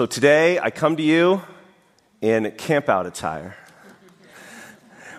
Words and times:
So 0.00 0.06
today 0.06 0.58
I 0.58 0.70
come 0.70 0.96
to 0.96 1.02
you 1.02 1.42
in 2.22 2.44
campout 2.52 3.04
attire. 3.04 3.54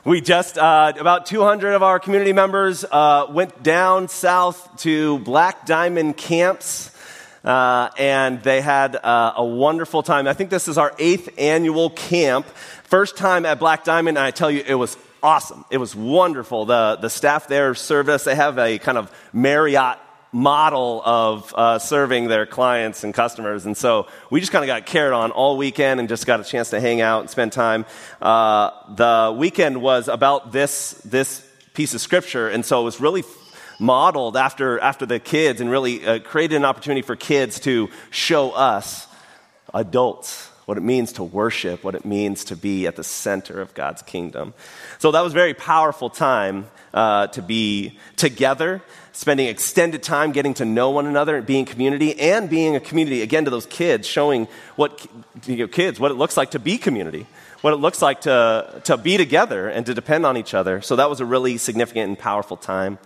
We 0.04 0.21
just, 0.21 0.57
uh, 0.57 0.93
about 1.00 1.27
200 1.27 1.73
of 1.73 1.83
our 1.83 2.00
community 2.00 2.34
members 2.34 2.83
uh, 2.83 3.28
went 3.29 3.62
down 3.62 4.07
south 4.07 4.78
to 4.78 5.20
Black 5.20 5.67
Diamond 5.67 6.17
Camps. 6.17 6.89
Uh, 7.44 7.91
and 7.99 8.41
they 8.41 8.59
had 8.59 8.96
uh, 8.96 9.33
a 9.36 9.46
wonderful 9.46 10.02
time. 10.02 10.28
I 10.28 10.34
think 10.34 10.49
this 10.49 10.67
is 10.67 10.80
our 10.80 10.95
eighth 10.98 11.29
annual 11.38 11.91
camp. 11.91 12.48
First 12.86 13.18
time 13.18 13.45
at 13.45 13.59
Black 13.59 13.84
Diamond, 13.84 14.18
and 14.18 14.25
I 14.25 14.32
tell 14.32 14.50
you, 14.50 14.63
it 14.66 14.73
was 14.73 14.98
awesome. 15.21 15.63
It 15.70 15.77
was 15.77 15.95
wonderful. 15.95 16.66
The, 16.66 16.98
the 17.00 17.09
staff 17.11 17.48
there 17.48 17.75
served 17.75 18.09
us. 18.09 18.23
They 18.23 18.34
have 18.34 18.57
a 18.57 18.79
kind 18.79 18.98
of 18.98 19.16
Marriott 19.32 20.00
model 20.32 21.02
of 21.04 21.54
uh, 21.55 21.79
serving 21.79 22.27
their 22.27 22.45
clients 22.45 23.04
and 23.04 23.13
customers. 23.13 23.66
And 23.66 23.75
so 23.75 24.07
we 24.30 24.39
just 24.39 24.52
kind 24.52 24.63
of 24.63 24.68
got 24.68 24.86
carried 24.86 25.13
on 25.13 25.31
all 25.31 25.57
weekend 25.57 26.00
and 26.00 26.07
just 26.07 26.25
got 26.25 26.40
a 26.40 26.44
chance 26.44 26.70
to 26.70 26.80
hang 26.80 27.02
out 27.02 27.21
and 27.21 27.30
spend 27.30 27.52
time. 27.52 27.85
Uh, 28.21 28.71
the 28.95 29.35
weekend 29.38 29.81
was 29.81 30.07
about 30.07 30.52
this, 30.52 30.91
this 31.04 31.45
piece 31.73 31.94
of 31.94 32.02
scripture. 32.02 32.48
And 32.48 32.66
so 32.66 32.81
it 32.81 32.84
was 32.85 33.02
really 33.02 33.23
modeled 33.80 34.38
after, 34.38 34.80
after 34.80 35.05
the 35.05 35.20
kids 35.20 35.59
and 35.59 35.70
really 35.70 36.05
uh, 36.05 36.20
created 36.20 36.55
an 36.55 36.66
opportunity 36.66 37.02
for 37.02 37.16
kids 37.16 37.59
to 37.62 37.90
show 38.12 38.52
us, 38.52 39.07
adults, 39.73 40.51
what 40.65 40.77
it 40.77 40.81
means 40.81 41.13
to 41.13 41.23
worship, 41.23 41.83
what 41.83 41.95
it 41.95 42.05
means 42.05 42.45
to 42.45 42.55
be 42.55 42.88
at 42.88 42.95
the 42.95 43.03
center 43.03 43.61
of 43.61 43.73
God's 43.73 44.01
kingdom. 44.01 44.53
So 44.99 45.11
that 45.11 45.21
was 45.21 45.34
a 45.34 45.35
very 45.35 45.53
powerful 45.53 46.09
time 46.09 46.67
uh, 46.93 47.27
to 47.27 47.41
be 47.41 47.97
together 48.15 48.81
spending 49.13 49.47
extended 49.47 50.01
time 50.01 50.31
getting 50.31 50.53
to 50.55 50.65
know 50.65 50.91
one 50.91 51.05
another, 51.05 51.41
being 51.41 51.65
community, 51.65 52.20
and 52.20 52.49
being 52.49 52.75
a 52.75 52.79
community, 52.79 53.21
again, 53.21 53.45
to 53.45 53.51
those 53.51 53.65
kids, 53.65 54.07
showing 54.07 54.47
what, 54.75 55.05
you 55.45 55.57
know, 55.57 55.67
kids, 55.67 55.99
what 55.99 56.11
it 56.11 56.15
looks 56.15 56.37
like 56.37 56.51
to 56.51 56.59
be 56.59 56.77
community, 56.77 57.25
what 57.62 57.73
it 57.73 57.77
looks 57.77 58.01
like 58.01 58.21
to, 58.21 58.81
to 58.85 58.98
be 58.98 59.18
together 59.18 59.68
and 59.68 59.85
to 59.85 59.93
depend 59.93 60.25
on 60.25 60.37
each 60.37 60.53
other. 60.53 60.81
So 60.81 60.96
that 60.96 61.09
was 61.09 61.20
a 61.20 61.25
really 61.25 61.57
significant 61.57 62.09
and 62.09 62.18
powerful 62.18 62.57
time. 62.57 62.98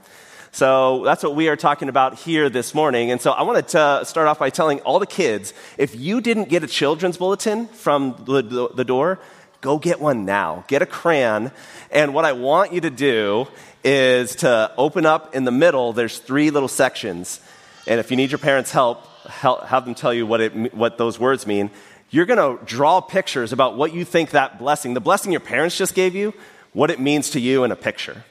So 0.56 1.04
that's 1.04 1.22
what 1.22 1.36
we 1.36 1.50
are 1.50 1.58
talking 1.58 1.90
about 1.90 2.18
here 2.18 2.50
this 2.50 2.74
morning. 2.74 3.12
And 3.12 3.20
so 3.20 3.32
I 3.32 3.44
wanted 3.44 3.68
to 3.68 4.04
start 4.06 4.30
off 4.30 4.40
by 4.40 4.50
telling 4.50 4.80
all 4.84 5.00
the 5.00 5.06
kids 5.06 5.54
if 5.78 5.98
you 5.98 6.22
didn't 6.22 6.48
get 6.48 6.64
a 6.64 6.68
children's 6.68 7.18
bulletin 7.18 7.68
from 7.68 8.16
the, 8.26 8.72
the, 8.74 8.86
door, 8.86 9.20
go 9.60 9.78
get 9.78 10.00
one 10.00 10.24
now. 10.24 10.64
Get 10.70 10.82
a 10.82 10.86
crayon. 10.86 11.52
And 11.92 12.14
what 12.14 12.24
I 12.24 12.32
want 12.32 12.72
you 12.72 12.80
to 12.80 12.90
do 12.90 13.48
is 13.84 14.38
to 14.38 14.72
open 14.78 15.06
up 15.06 15.36
in 15.36 15.44
the 15.44 15.52
middle, 15.52 15.92
there's 15.92 16.20
three 16.20 16.52
little 16.52 16.70
sections. 16.70 17.42
And 17.86 18.00
if 18.00 18.10
you 18.10 18.16
need 18.16 18.32
your 18.32 18.40
parents' 18.40 18.72
help, 18.72 19.06
help 19.28 19.66
have 19.66 19.84
them 19.84 19.94
tell 19.94 20.14
you 20.14 20.26
what, 20.26 20.40
it, 20.40 20.74
what 20.74 20.98
those 20.98 21.20
words 21.20 21.46
mean. 21.46 21.70
You're 22.12 22.26
going 22.26 22.58
to 22.58 22.64
draw 22.64 23.02
pictures 23.02 23.52
about 23.52 23.76
what 23.76 23.94
you 23.94 24.06
think 24.06 24.30
that 24.30 24.58
blessing, 24.58 24.94
the 24.94 25.02
blessing 25.02 25.34
your 25.34 25.42
parents 25.42 25.78
just 25.78 25.94
gave 25.94 26.16
you, 26.16 26.34
what 26.72 26.92
it 26.92 27.00
means 27.02 27.32
to 27.32 27.42
you 27.42 27.66
in 27.66 27.74
a 27.74 27.76
picture. 27.76 28.24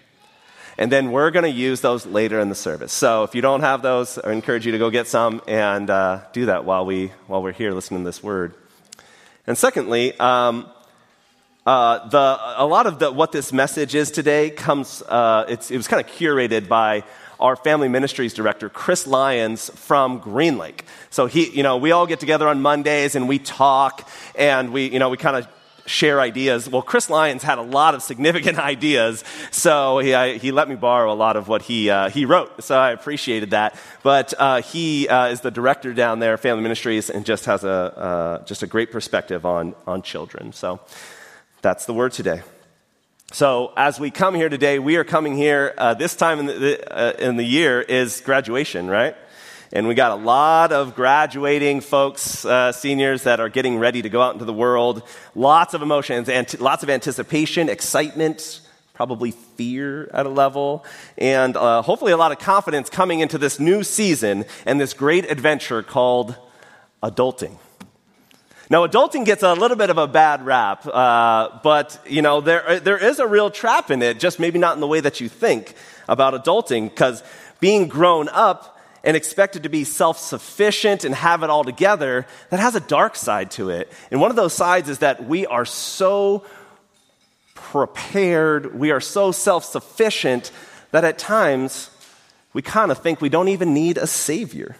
And 0.77 0.91
then 0.91 1.13
we're 1.13 1.31
going 1.31 1.45
to 1.45 1.51
use 1.51 1.81
those 1.81 2.05
later 2.05 2.41
in 2.41 2.49
the 2.49 2.55
service. 2.55 2.93
So 2.93 3.23
if 3.23 3.35
you 3.35 3.41
don't 3.41 3.61
have 3.61 3.83
those, 3.83 4.19
I 4.19 4.33
encourage 4.33 4.67
you 4.67 4.73
to 4.73 4.79
go 4.79 4.91
get 4.91 5.07
some 5.07 5.41
and 5.47 5.89
uh, 5.89 6.23
do 6.33 6.47
that 6.47 6.65
while, 6.65 6.85
we, 6.85 7.09
while 7.29 7.43
we're 7.43 7.53
here 7.53 7.73
listening 7.73 8.01
to 8.01 8.05
this 8.05 8.23
word. 8.23 8.55
And 9.47 9.57
secondly, 9.57 10.19
um, 10.19 10.69
uh, 11.65 12.09
the, 12.09 12.39
a 12.57 12.67
lot 12.67 12.87
of 12.87 12.99
the, 12.99 13.13
what 13.13 13.31
this 13.31 13.53
message 13.53 13.95
is 13.95 14.11
today 14.11 14.51
comes, 14.51 15.03
uh, 15.03 15.45
it 15.49 15.71
was 15.71 15.87
kind 15.87 16.05
of 16.05 16.11
curated 16.11 16.67
by 16.67 17.05
our 17.39 17.57
family 17.57 17.89
ministries 17.89 18.35
director, 18.35 18.69
Chris 18.69 19.07
Lyons 19.07 19.71
from 19.71 20.19
Green 20.19 20.59
Lake. 20.59 20.85
So 21.11 21.27
he, 21.27 21.51
you 21.51 21.63
know, 21.63 21.77
we 21.77 21.93
all 21.93 22.07
get 22.07 22.21
together 22.21 22.49
on 22.49 22.63
Mondays 22.63 23.15
and 23.15 23.29
we 23.29 23.39
talk 23.39 24.09
and 24.35 24.73
we, 24.73 24.89
you 24.89 24.99
know, 24.99 25.09
we 25.09 25.17
kind 25.17 25.37
of 25.37 25.47
share 25.87 26.21
ideas. 26.21 26.69
Well, 26.69 26.83
Chris 26.83 27.11
Lyons 27.11 27.43
had 27.43 27.59
a 27.59 27.63
lot 27.63 27.95
of 27.95 28.03
significant 28.03 28.59
ideas, 28.75 29.25
so 29.51 29.99
he, 29.99 30.15
I, 30.15 30.39
he 30.39 30.53
let 30.53 30.69
me 30.69 30.75
borrow 30.75 31.13
a 31.13 31.15
lot 31.15 31.37
of 31.37 31.49
what 31.49 31.63
he, 31.63 31.91
uh, 31.91 32.11
he 32.11 32.25
wrote. 32.25 32.63
So 32.63 32.79
I 32.79 32.91
appreciated 32.91 33.51
that. 33.51 33.77
But 34.03 34.35
uh, 34.39 34.63
he 34.63 35.09
uh, 35.09 35.29
is 35.29 35.41
the 35.41 35.51
director 35.51 35.93
down 35.93 36.19
there, 36.19 36.37
Family 36.37 36.63
Ministries, 36.63 37.11
and 37.11 37.25
just 37.25 37.47
has 37.47 37.65
a, 37.65 37.69
uh, 37.71 38.45
just 38.45 38.63
a 38.63 38.67
great 38.67 38.91
perspective 38.91 39.45
on, 39.47 39.75
on 39.87 40.03
children. 40.03 40.53
So 40.53 40.81
that's 41.63 41.87
the 41.87 41.95
word 41.95 42.13
today. 42.13 42.43
So, 43.33 43.73
as 43.77 43.99
we 43.99 44.13
come 44.13 44.37
here 44.37 44.49
today, 44.49 44.79
we 44.79 44.97
are 44.97 45.03
coming 45.03 45.37
here, 45.37 45.75
uh, 45.77 45.95
this 45.95 46.15
time 46.15 46.39
in 46.39 46.47
the, 46.47 46.97
uh, 46.97 47.13
in 47.19 47.37
the 47.37 47.43
year 47.43 47.81
is 47.81 48.21
graduation, 48.21 48.87
right? 48.87 49.17
And 49.75 49.89
we 49.89 49.95
got 49.95 50.13
a 50.13 50.23
lot 50.23 50.71
of 50.71 50.95
graduating 50.95 51.81
folks, 51.81 52.45
uh, 52.45 52.71
seniors 52.71 53.25
that 53.25 53.41
are 53.41 53.49
getting 53.49 53.77
ready 53.77 54.03
to 54.03 54.09
go 54.09 54.23
out 54.23 54.33
into 54.33 54.45
the 54.45 54.53
world. 54.53 55.03
Lots 55.35 55.75
of 55.75 55.83
emotions, 55.83 56.29
and 56.29 56.61
lots 56.61 56.85
of 56.85 56.91
anticipation, 56.91 57.69
excitement, 57.69 58.61
probably 58.93 59.33
fear 59.33 60.09
at 60.15 60.27
a 60.27 60.29
level, 60.29 60.85
and 61.19 61.57
uh, 61.57 61.83
hopefully 61.83 62.13
a 62.13 62.17
lot 62.17 62.31
of 62.31 62.39
confidence 62.39 62.89
coming 62.89 63.19
into 63.19 63.37
this 63.37 63.59
new 63.59 63.83
season 63.83 64.45
and 64.65 64.81
this 64.81 64.95
great 64.95 65.29
adventure 65.29 65.83
called 65.83 66.37
adulting. 67.03 67.59
Now, 68.71 68.87
adulting 68.87 69.25
gets 69.25 69.43
a 69.43 69.55
little 69.55 69.77
bit 69.77 69.91
of 69.91 69.99
a 69.99 70.07
bad 70.07 70.47
rap, 70.47 70.87
uh, 70.87 71.59
but 71.65 72.01
you 72.07 72.23
know 72.23 72.41
there 72.41 72.79
there 72.79 72.99
is 72.99 73.19
a 73.19 73.27
real 73.27 73.51
trap 73.51 73.91
in 73.91 74.03
it. 74.03 74.21
Just 74.21 74.39
maybe 74.39 74.61
not 74.61 74.77
in 74.77 74.81
the 74.81 74.87
way 74.87 75.01
that 75.01 75.21
you 75.21 75.29
think 75.29 75.75
about 76.09 76.33
adulting, 76.33 76.91
because 76.91 77.25
being 77.59 77.89
grown 77.89 78.29
up 78.29 78.74
and 79.05 79.17
expected 79.17 79.63
to 79.63 79.69
be 79.69 79.85
self 79.85 80.19
sufficient 80.19 81.05
and 81.05 81.15
have 81.15 81.43
it 81.43 81.51
all 81.51 81.63
together, 81.63 82.27
that 82.51 82.59
has 82.59 82.75
a 82.75 82.81
dark 82.81 83.15
side 83.15 83.51
to 83.53 83.71
it. 83.71 83.93
And 84.11 84.21
one 84.21 84.31
of 84.31 84.37
those 84.37 84.55
sides 84.55 84.89
is 84.89 84.99
that 85.01 85.25
we 85.25 85.47
are 85.47 85.67
so 85.67 86.45
prepared, 87.55 88.75
we 88.75 88.91
are 88.91 89.01
so 89.01 89.31
self 89.31 89.65
sufficient 89.65 90.51
that 90.91 91.05
at 91.05 91.19
times 91.19 91.91
we 92.53 92.63
kind 92.63 92.91
of 92.91 92.99
think 92.99 93.21
we 93.21 93.29
don't 93.29 93.49
even 93.49 93.75
need 93.75 93.99
a 93.99 94.07
savior. 94.07 94.77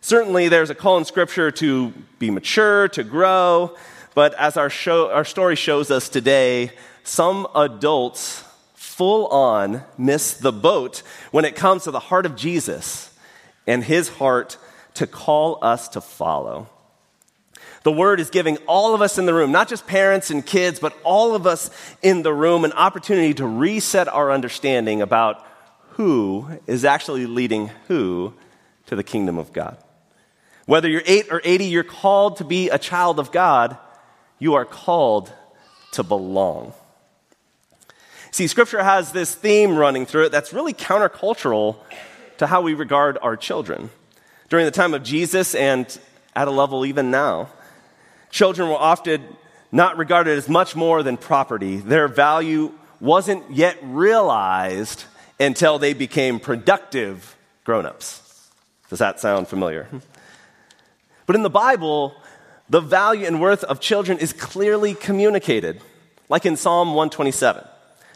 Certainly, 0.00 0.48
there's 0.48 0.70
a 0.70 0.74
call 0.74 0.98
in 0.98 1.04
Scripture 1.04 1.50
to 1.52 1.92
be 2.18 2.30
mature, 2.30 2.88
to 2.88 3.04
grow, 3.04 3.74
but 4.14 4.34
as 4.34 4.56
our, 4.56 4.68
show, 4.68 5.10
our 5.10 5.24
story 5.24 5.56
shows 5.56 5.90
us 5.90 6.08
today, 6.08 6.72
some 7.04 7.46
adults 7.54 8.44
full 8.96 9.26
on 9.26 9.82
miss 9.98 10.34
the 10.34 10.52
boat 10.52 11.02
when 11.32 11.44
it 11.44 11.56
comes 11.56 11.84
to 11.84 11.90
the 11.90 11.98
heart 11.98 12.26
of 12.26 12.36
Jesus 12.36 13.12
and 13.66 13.82
his 13.82 14.08
heart 14.08 14.56
to 14.94 15.06
call 15.06 15.58
us 15.62 15.88
to 15.88 16.00
follow. 16.00 16.68
The 17.82 17.92
word 17.92 18.20
is 18.20 18.30
giving 18.30 18.56
all 18.66 18.94
of 18.94 19.02
us 19.02 19.18
in 19.18 19.26
the 19.26 19.34
room, 19.34 19.52
not 19.52 19.68
just 19.68 19.86
parents 19.86 20.30
and 20.30 20.44
kids, 20.44 20.78
but 20.78 20.96
all 21.02 21.34
of 21.34 21.46
us 21.46 21.70
in 22.02 22.22
the 22.22 22.32
room, 22.32 22.64
an 22.64 22.72
opportunity 22.72 23.34
to 23.34 23.46
reset 23.46 24.08
our 24.08 24.30
understanding 24.30 25.02
about 25.02 25.44
who 25.90 26.48
is 26.66 26.84
actually 26.84 27.26
leading 27.26 27.70
who 27.88 28.32
to 28.86 28.96
the 28.96 29.04
kingdom 29.04 29.38
of 29.38 29.52
God. 29.52 29.76
Whether 30.66 30.88
you're 30.88 31.02
8 31.04 31.26
or 31.30 31.42
80, 31.44 31.64
you're 31.66 31.84
called 31.84 32.36
to 32.36 32.44
be 32.44 32.70
a 32.70 32.78
child 32.78 33.18
of 33.18 33.32
God. 33.32 33.76
You 34.38 34.54
are 34.54 34.64
called 34.64 35.32
to 35.92 36.02
belong. 36.02 36.72
See, 38.34 38.48
Scripture 38.48 38.82
has 38.82 39.12
this 39.12 39.32
theme 39.32 39.76
running 39.76 40.06
through 40.06 40.24
it 40.24 40.32
that's 40.32 40.52
really 40.52 40.72
countercultural 40.72 41.76
to 42.38 42.48
how 42.48 42.62
we 42.62 42.74
regard 42.74 43.16
our 43.22 43.36
children. 43.36 43.90
During 44.48 44.64
the 44.64 44.72
time 44.72 44.92
of 44.92 45.04
Jesus 45.04 45.54
and 45.54 45.86
at 46.34 46.48
a 46.48 46.50
level 46.50 46.84
even 46.84 47.12
now, 47.12 47.50
children 48.30 48.68
were 48.68 48.74
often 48.74 49.22
not 49.70 49.98
regarded 49.98 50.36
as 50.36 50.48
much 50.48 50.74
more 50.74 51.04
than 51.04 51.16
property. 51.16 51.76
Their 51.76 52.08
value 52.08 52.72
wasn't 52.98 53.52
yet 53.52 53.78
realized 53.84 55.04
until 55.38 55.78
they 55.78 55.94
became 55.94 56.40
productive 56.40 57.36
grown 57.62 57.86
ups. 57.86 58.50
Does 58.90 58.98
that 58.98 59.20
sound 59.20 59.46
familiar? 59.46 59.86
But 61.26 61.36
in 61.36 61.44
the 61.44 61.50
Bible, 61.50 62.16
the 62.68 62.80
value 62.80 63.28
and 63.28 63.40
worth 63.40 63.62
of 63.62 63.78
children 63.78 64.18
is 64.18 64.32
clearly 64.32 64.94
communicated, 64.94 65.80
like 66.28 66.44
in 66.44 66.56
Psalm 66.56 66.88
127. 66.96 67.64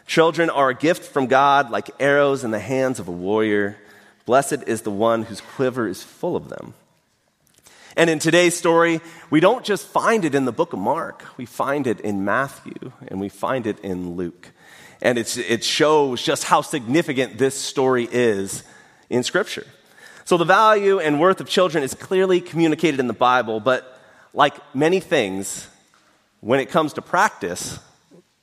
Children 0.09 0.49
are 0.49 0.69
a 0.69 0.73
gift 0.73 1.05
from 1.05 1.27
God, 1.27 1.69
like 1.69 1.91
arrows 1.99 2.43
in 2.43 2.49
the 2.49 2.57
hands 2.57 2.99
of 2.99 3.07
a 3.07 3.11
warrior. 3.11 3.77
Blessed 4.25 4.63
is 4.65 4.81
the 4.81 4.89
one 4.89 5.21
whose 5.21 5.39
quiver 5.39 5.87
is 5.87 6.01
full 6.01 6.35
of 6.35 6.49
them. 6.49 6.73
And 7.95 8.09
in 8.09 8.17
today's 8.17 8.57
story, 8.57 9.01
we 9.29 9.39
don't 9.39 9.63
just 9.63 9.85
find 9.85 10.25
it 10.25 10.33
in 10.33 10.45
the 10.45 10.51
book 10.51 10.73
of 10.73 10.79
Mark, 10.79 11.23
we 11.37 11.45
find 11.45 11.85
it 11.85 12.01
in 12.01 12.25
Matthew 12.25 12.91
and 13.07 13.19
we 13.19 13.29
find 13.29 13.67
it 13.67 13.77
in 13.81 14.15
Luke. 14.15 14.49
And 14.99 15.19
it 15.19 15.63
shows 15.63 16.23
just 16.23 16.43
how 16.43 16.61
significant 16.61 17.37
this 17.37 17.53
story 17.53 18.07
is 18.11 18.63
in 19.11 19.21
Scripture. 19.21 19.67
So 20.25 20.37
the 20.37 20.43
value 20.43 20.97
and 20.97 21.19
worth 21.19 21.39
of 21.39 21.47
children 21.47 21.83
is 21.83 21.93
clearly 21.93 22.41
communicated 22.41 22.99
in 22.99 23.05
the 23.05 23.13
Bible, 23.13 23.59
but 23.59 24.01
like 24.33 24.55
many 24.73 25.01
things, 25.01 25.67
when 26.39 26.59
it 26.59 26.71
comes 26.71 26.93
to 26.93 27.03
practice, 27.03 27.77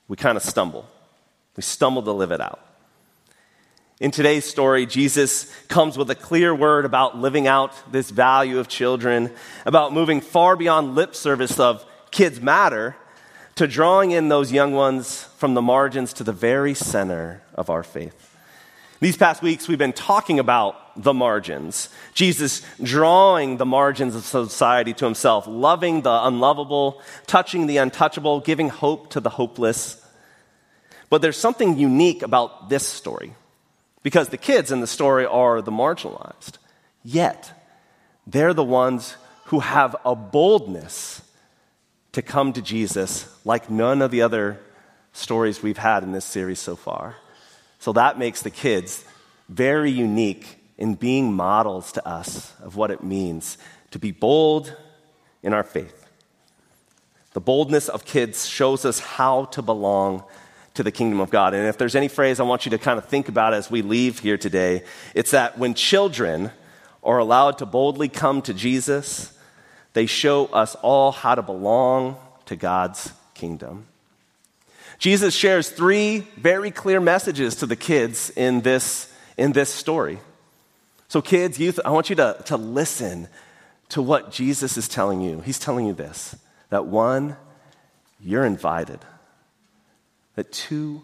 we 0.06 0.16
kind 0.16 0.36
of 0.36 0.44
stumble. 0.44 0.86
We 1.56 1.62
stumble 1.62 2.02
to 2.02 2.12
live 2.12 2.32
it 2.32 2.40
out. 2.40 2.60
In 3.98 4.10
today's 4.10 4.44
story, 4.44 4.84
Jesus 4.84 5.50
comes 5.68 5.96
with 5.96 6.10
a 6.10 6.14
clear 6.14 6.54
word 6.54 6.84
about 6.84 7.16
living 7.16 7.46
out 7.46 7.72
this 7.90 8.10
value 8.10 8.58
of 8.58 8.68
children, 8.68 9.30
about 9.64 9.94
moving 9.94 10.20
far 10.20 10.54
beyond 10.54 10.94
lip 10.94 11.14
service 11.14 11.58
of 11.58 11.84
kids 12.10 12.40
matter 12.40 12.94
to 13.54 13.66
drawing 13.66 14.10
in 14.10 14.28
those 14.28 14.52
young 14.52 14.74
ones 14.74 15.24
from 15.38 15.54
the 15.54 15.62
margins 15.62 16.12
to 16.12 16.24
the 16.24 16.32
very 16.32 16.74
center 16.74 17.42
of 17.54 17.70
our 17.70 17.82
faith. 17.82 18.36
These 19.00 19.16
past 19.16 19.42
weeks, 19.42 19.66
we've 19.66 19.78
been 19.78 19.92
talking 19.94 20.38
about 20.38 21.02
the 21.02 21.14
margins. 21.14 21.88
Jesus 22.12 22.62
drawing 22.82 23.56
the 23.56 23.66
margins 23.66 24.14
of 24.14 24.24
society 24.24 24.92
to 24.94 25.04
himself, 25.06 25.46
loving 25.46 26.02
the 26.02 26.26
unlovable, 26.26 27.02
touching 27.26 27.66
the 27.66 27.78
untouchable, 27.78 28.40
giving 28.40 28.68
hope 28.68 29.10
to 29.10 29.20
the 29.20 29.30
hopeless. 29.30 30.02
But 31.08 31.22
there's 31.22 31.36
something 31.36 31.78
unique 31.78 32.22
about 32.22 32.68
this 32.68 32.86
story 32.86 33.34
because 34.02 34.28
the 34.28 34.36
kids 34.36 34.72
in 34.72 34.80
the 34.80 34.86
story 34.86 35.26
are 35.26 35.62
the 35.62 35.72
marginalized. 35.72 36.58
Yet, 37.04 37.52
they're 38.26 38.54
the 38.54 38.64
ones 38.64 39.16
who 39.46 39.60
have 39.60 39.94
a 40.04 40.16
boldness 40.16 41.22
to 42.12 42.22
come 42.22 42.52
to 42.52 42.62
Jesus 42.62 43.28
like 43.44 43.70
none 43.70 44.02
of 44.02 44.10
the 44.10 44.22
other 44.22 44.60
stories 45.12 45.62
we've 45.62 45.78
had 45.78 46.02
in 46.02 46.12
this 46.12 46.24
series 46.24 46.58
so 46.58 46.74
far. 46.76 47.16
So 47.78 47.92
that 47.92 48.18
makes 48.18 48.42
the 48.42 48.50
kids 48.50 49.04
very 49.48 49.90
unique 49.90 50.58
in 50.78 50.94
being 50.94 51.32
models 51.32 51.92
to 51.92 52.06
us 52.06 52.52
of 52.60 52.76
what 52.76 52.90
it 52.90 53.02
means 53.02 53.58
to 53.92 53.98
be 53.98 54.10
bold 54.10 54.74
in 55.42 55.52
our 55.52 55.62
faith. 55.62 56.06
The 57.32 57.40
boldness 57.40 57.88
of 57.88 58.04
kids 58.04 58.48
shows 58.48 58.84
us 58.84 58.98
how 58.98 59.44
to 59.46 59.62
belong 59.62 60.24
to 60.76 60.82
the 60.82 60.92
kingdom 60.92 61.20
of 61.20 61.30
God. 61.30 61.54
And 61.54 61.66
if 61.66 61.78
there's 61.78 61.96
any 61.96 62.08
phrase 62.08 62.38
I 62.38 62.44
want 62.44 62.64
you 62.64 62.70
to 62.70 62.78
kind 62.78 62.98
of 62.98 63.06
think 63.06 63.28
about 63.28 63.52
as 63.52 63.70
we 63.70 63.82
leave 63.82 64.20
here 64.20 64.38
today, 64.38 64.84
it's 65.14 65.32
that 65.32 65.58
when 65.58 65.74
children 65.74 66.50
are 67.02 67.18
allowed 67.18 67.58
to 67.58 67.66
boldly 67.66 68.08
come 68.08 68.42
to 68.42 68.54
Jesus, 68.54 69.36
they 69.94 70.06
show 70.06 70.46
us 70.46 70.74
all 70.76 71.12
how 71.12 71.34
to 71.34 71.42
belong 71.42 72.16
to 72.46 72.56
God's 72.56 73.12
kingdom. 73.34 73.86
Jesus 74.98 75.34
shares 75.34 75.68
three 75.68 76.20
very 76.36 76.70
clear 76.70 77.00
messages 77.00 77.56
to 77.56 77.66
the 77.66 77.76
kids 77.76 78.30
in 78.30 78.62
this, 78.62 79.12
in 79.36 79.52
this 79.52 79.72
story. 79.72 80.18
So, 81.08 81.22
kids, 81.22 81.58
youth, 81.58 81.78
I 81.84 81.90
want 81.90 82.10
you 82.10 82.16
to, 82.16 82.42
to 82.46 82.56
listen 82.56 83.28
to 83.90 84.02
what 84.02 84.32
Jesus 84.32 84.76
is 84.76 84.88
telling 84.88 85.20
you. 85.20 85.40
He's 85.40 85.58
telling 85.58 85.86
you 85.86 85.92
this 85.92 86.36
that 86.70 86.86
one, 86.86 87.36
you're 88.20 88.44
invited. 88.44 88.98
That 90.36 90.52
two, 90.52 91.02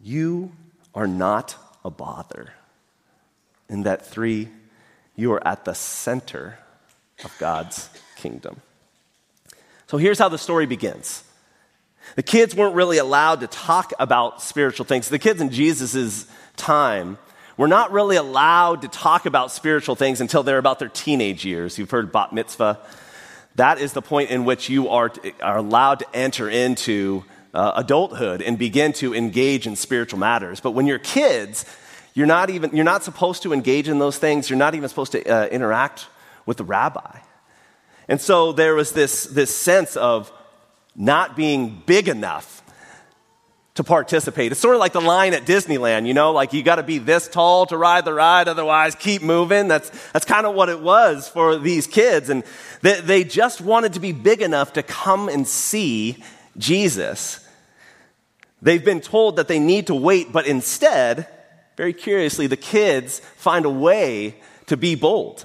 you 0.00 0.52
are 0.94 1.06
not 1.06 1.56
a 1.84 1.90
bother. 1.90 2.52
And 3.68 3.84
that 3.86 4.06
three, 4.06 4.48
you 5.16 5.32
are 5.32 5.46
at 5.46 5.64
the 5.64 5.74
center 5.74 6.58
of 7.24 7.34
God's 7.38 7.88
kingdom. 8.16 8.60
So 9.86 9.98
here's 9.98 10.18
how 10.18 10.28
the 10.28 10.38
story 10.38 10.66
begins. 10.66 11.24
The 12.16 12.22
kids 12.22 12.54
weren't 12.54 12.74
really 12.74 12.98
allowed 12.98 13.40
to 13.40 13.46
talk 13.46 13.92
about 13.98 14.42
spiritual 14.42 14.84
things. 14.84 15.08
The 15.08 15.18
kids 15.18 15.40
in 15.40 15.50
Jesus' 15.50 16.26
time 16.56 17.18
were 17.56 17.68
not 17.68 17.92
really 17.92 18.16
allowed 18.16 18.82
to 18.82 18.88
talk 18.88 19.26
about 19.26 19.52
spiritual 19.52 19.94
things 19.94 20.20
until 20.20 20.42
they're 20.42 20.58
about 20.58 20.78
their 20.78 20.88
teenage 20.88 21.44
years. 21.44 21.78
You've 21.78 21.90
heard 21.90 22.12
bat 22.12 22.32
mitzvah. 22.32 22.80
That 23.54 23.78
is 23.78 23.92
the 23.92 24.02
point 24.02 24.30
in 24.30 24.44
which 24.44 24.68
you 24.68 24.88
are, 24.88 25.12
are 25.40 25.58
allowed 25.58 26.00
to 26.00 26.06
enter 26.12 26.50
into 26.50 27.24
uh, 27.54 27.72
adulthood 27.76 28.42
and 28.42 28.58
begin 28.58 28.92
to 28.94 29.14
engage 29.14 29.66
in 29.66 29.76
spiritual 29.76 30.18
matters. 30.18 30.60
But 30.60 30.72
when 30.72 30.86
you're 30.86 30.98
kids, 30.98 31.64
you're 32.12 32.26
not 32.26 32.50
even 32.50 32.74
you're 32.74 32.84
not 32.84 33.02
supposed 33.02 33.42
to 33.44 33.52
engage 33.52 33.88
in 33.88 33.98
those 33.98 34.18
things. 34.18 34.50
You're 34.50 34.58
not 34.58 34.74
even 34.74 34.88
supposed 34.88 35.12
to 35.12 35.24
uh, 35.24 35.46
interact 35.46 36.08
with 36.46 36.58
the 36.58 36.64
rabbi. 36.64 37.18
And 38.08 38.20
so 38.20 38.52
there 38.52 38.74
was 38.74 38.92
this, 38.92 39.24
this 39.24 39.54
sense 39.54 39.96
of 39.96 40.32
not 40.94 41.36
being 41.36 41.82
big 41.86 42.08
enough 42.08 42.62
to 43.74 43.82
participate. 43.82 44.52
It's 44.52 44.60
sort 44.60 44.76
of 44.76 44.80
like 44.80 44.92
the 44.92 45.00
line 45.00 45.34
at 45.34 45.46
Disneyland, 45.46 46.06
you 46.06 46.14
know, 46.14 46.30
like 46.30 46.52
you 46.52 46.62
got 46.62 46.76
to 46.76 46.84
be 46.84 46.98
this 46.98 47.26
tall 47.26 47.66
to 47.66 47.76
ride 47.76 48.04
the 48.04 48.14
ride, 48.14 48.46
otherwise 48.46 48.94
keep 48.94 49.20
moving. 49.20 49.66
That's, 49.66 49.90
that's 50.12 50.24
kind 50.24 50.46
of 50.46 50.54
what 50.54 50.68
it 50.68 50.80
was 50.80 51.28
for 51.28 51.58
these 51.58 51.88
kids. 51.88 52.30
And 52.30 52.44
they, 52.82 53.00
they 53.00 53.24
just 53.24 53.60
wanted 53.60 53.94
to 53.94 54.00
be 54.00 54.12
big 54.12 54.42
enough 54.42 54.74
to 54.74 54.82
come 54.84 55.28
and 55.28 55.48
see 55.48 56.22
Jesus. 56.56 57.43
They've 58.64 58.84
been 58.84 59.02
told 59.02 59.36
that 59.36 59.46
they 59.46 59.58
need 59.58 59.88
to 59.88 59.94
wait, 59.94 60.32
but 60.32 60.46
instead, 60.46 61.28
very 61.76 61.92
curiously, 61.92 62.46
the 62.46 62.56
kids 62.56 63.20
find 63.36 63.66
a 63.66 63.70
way 63.70 64.36
to 64.66 64.76
be 64.78 64.94
bold. 64.94 65.44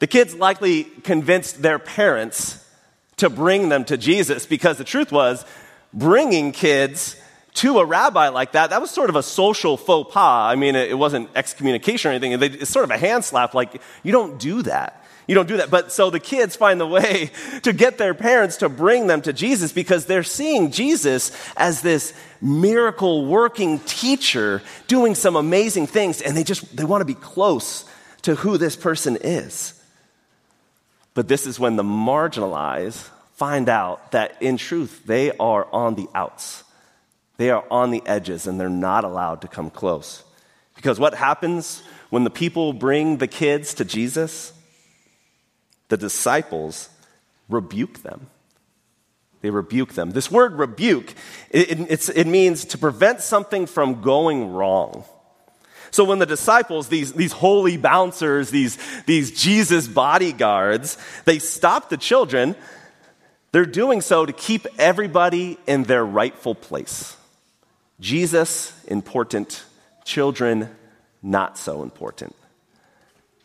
The 0.00 0.06
kids 0.06 0.34
likely 0.34 0.84
convinced 0.84 1.62
their 1.62 1.78
parents 1.78 2.62
to 3.16 3.30
bring 3.30 3.70
them 3.70 3.86
to 3.86 3.96
Jesus 3.96 4.44
because 4.44 4.76
the 4.76 4.84
truth 4.84 5.10
was, 5.10 5.46
bringing 5.94 6.52
kids 6.52 7.16
to 7.54 7.78
a 7.78 7.84
rabbi 7.86 8.28
like 8.28 8.52
that, 8.52 8.68
that 8.68 8.82
was 8.82 8.90
sort 8.90 9.08
of 9.08 9.16
a 9.16 9.22
social 9.22 9.78
faux 9.78 10.12
pas. 10.12 10.52
I 10.52 10.56
mean, 10.56 10.76
it 10.76 10.98
wasn't 10.98 11.30
excommunication 11.34 12.10
or 12.10 12.14
anything. 12.14 12.32
It's 12.60 12.70
sort 12.70 12.84
of 12.84 12.90
a 12.90 12.98
hand 12.98 13.24
slap, 13.24 13.54
like, 13.54 13.80
you 14.02 14.12
don't 14.12 14.38
do 14.38 14.60
that. 14.62 14.99
You 15.30 15.36
don't 15.36 15.46
do 15.46 15.58
that. 15.58 15.70
But 15.70 15.92
so 15.92 16.10
the 16.10 16.18
kids 16.18 16.56
find 16.56 16.80
the 16.80 16.88
way 16.88 17.30
to 17.62 17.72
get 17.72 17.98
their 17.98 18.14
parents 18.14 18.56
to 18.56 18.68
bring 18.68 19.06
them 19.06 19.22
to 19.22 19.32
Jesus 19.32 19.70
because 19.72 20.06
they're 20.06 20.24
seeing 20.24 20.72
Jesus 20.72 21.30
as 21.56 21.82
this 21.82 22.12
miracle 22.40 23.24
working 23.26 23.78
teacher 23.78 24.60
doing 24.88 25.14
some 25.14 25.36
amazing 25.36 25.86
things 25.86 26.20
and 26.20 26.36
they 26.36 26.42
just 26.42 26.76
they 26.76 26.82
want 26.82 27.00
to 27.00 27.04
be 27.04 27.14
close 27.14 27.84
to 28.22 28.34
who 28.34 28.58
this 28.58 28.74
person 28.74 29.18
is. 29.20 29.80
But 31.14 31.28
this 31.28 31.46
is 31.46 31.60
when 31.60 31.76
the 31.76 31.84
marginalized 31.84 33.08
find 33.34 33.68
out 33.68 34.10
that 34.10 34.42
in 34.42 34.56
truth 34.56 35.02
they 35.06 35.30
are 35.38 35.64
on 35.72 35.94
the 35.94 36.08
outs. 36.12 36.64
They 37.36 37.50
are 37.50 37.64
on 37.70 37.92
the 37.92 38.02
edges 38.04 38.48
and 38.48 38.58
they're 38.58 38.68
not 38.68 39.04
allowed 39.04 39.42
to 39.42 39.48
come 39.48 39.70
close. 39.70 40.24
Because 40.74 40.98
what 40.98 41.14
happens 41.14 41.84
when 42.08 42.24
the 42.24 42.30
people 42.30 42.72
bring 42.72 43.18
the 43.18 43.28
kids 43.28 43.74
to 43.74 43.84
Jesus? 43.84 44.54
The 45.90 45.98
disciples 45.98 46.88
rebuke 47.50 48.02
them. 48.02 48.28
They 49.42 49.50
rebuke 49.50 49.94
them. 49.94 50.12
This 50.12 50.30
word 50.30 50.54
rebuke, 50.54 51.14
it, 51.50 52.08
it, 52.16 52.26
means 52.26 52.64
to 52.66 52.78
prevent 52.78 53.20
something 53.20 53.66
from 53.66 54.02
going 54.02 54.52
wrong. 54.52 55.04
So 55.90 56.04
when 56.04 56.18
the 56.18 56.26
disciples, 56.26 56.88
these, 56.88 57.12
these 57.14 57.32
holy 57.32 57.76
bouncers, 57.76 58.50
these, 58.50 58.78
these 59.06 59.32
Jesus 59.32 59.88
bodyguards, 59.88 60.96
they 61.24 61.38
stop 61.38 61.88
the 61.88 61.96
children, 61.96 62.54
they're 63.50 63.66
doing 63.66 64.00
so 64.00 64.24
to 64.24 64.32
keep 64.32 64.66
everybody 64.78 65.58
in 65.66 65.84
their 65.84 66.04
rightful 66.04 66.54
place. 66.54 67.16
Jesus, 67.98 68.72
important. 68.86 69.64
Children, 70.04 70.68
not 71.22 71.58
so 71.58 71.82
important. 71.82 72.36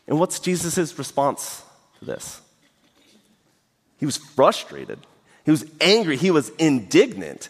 And 0.06 0.20
what's 0.20 0.38
Jesus' 0.38 0.96
response 0.98 1.64
this. 2.06 2.40
He 3.98 4.06
was 4.06 4.16
frustrated. 4.16 4.98
He 5.44 5.50
was 5.50 5.64
angry. 5.80 6.16
He 6.16 6.30
was 6.30 6.50
indignant. 6.58 7.48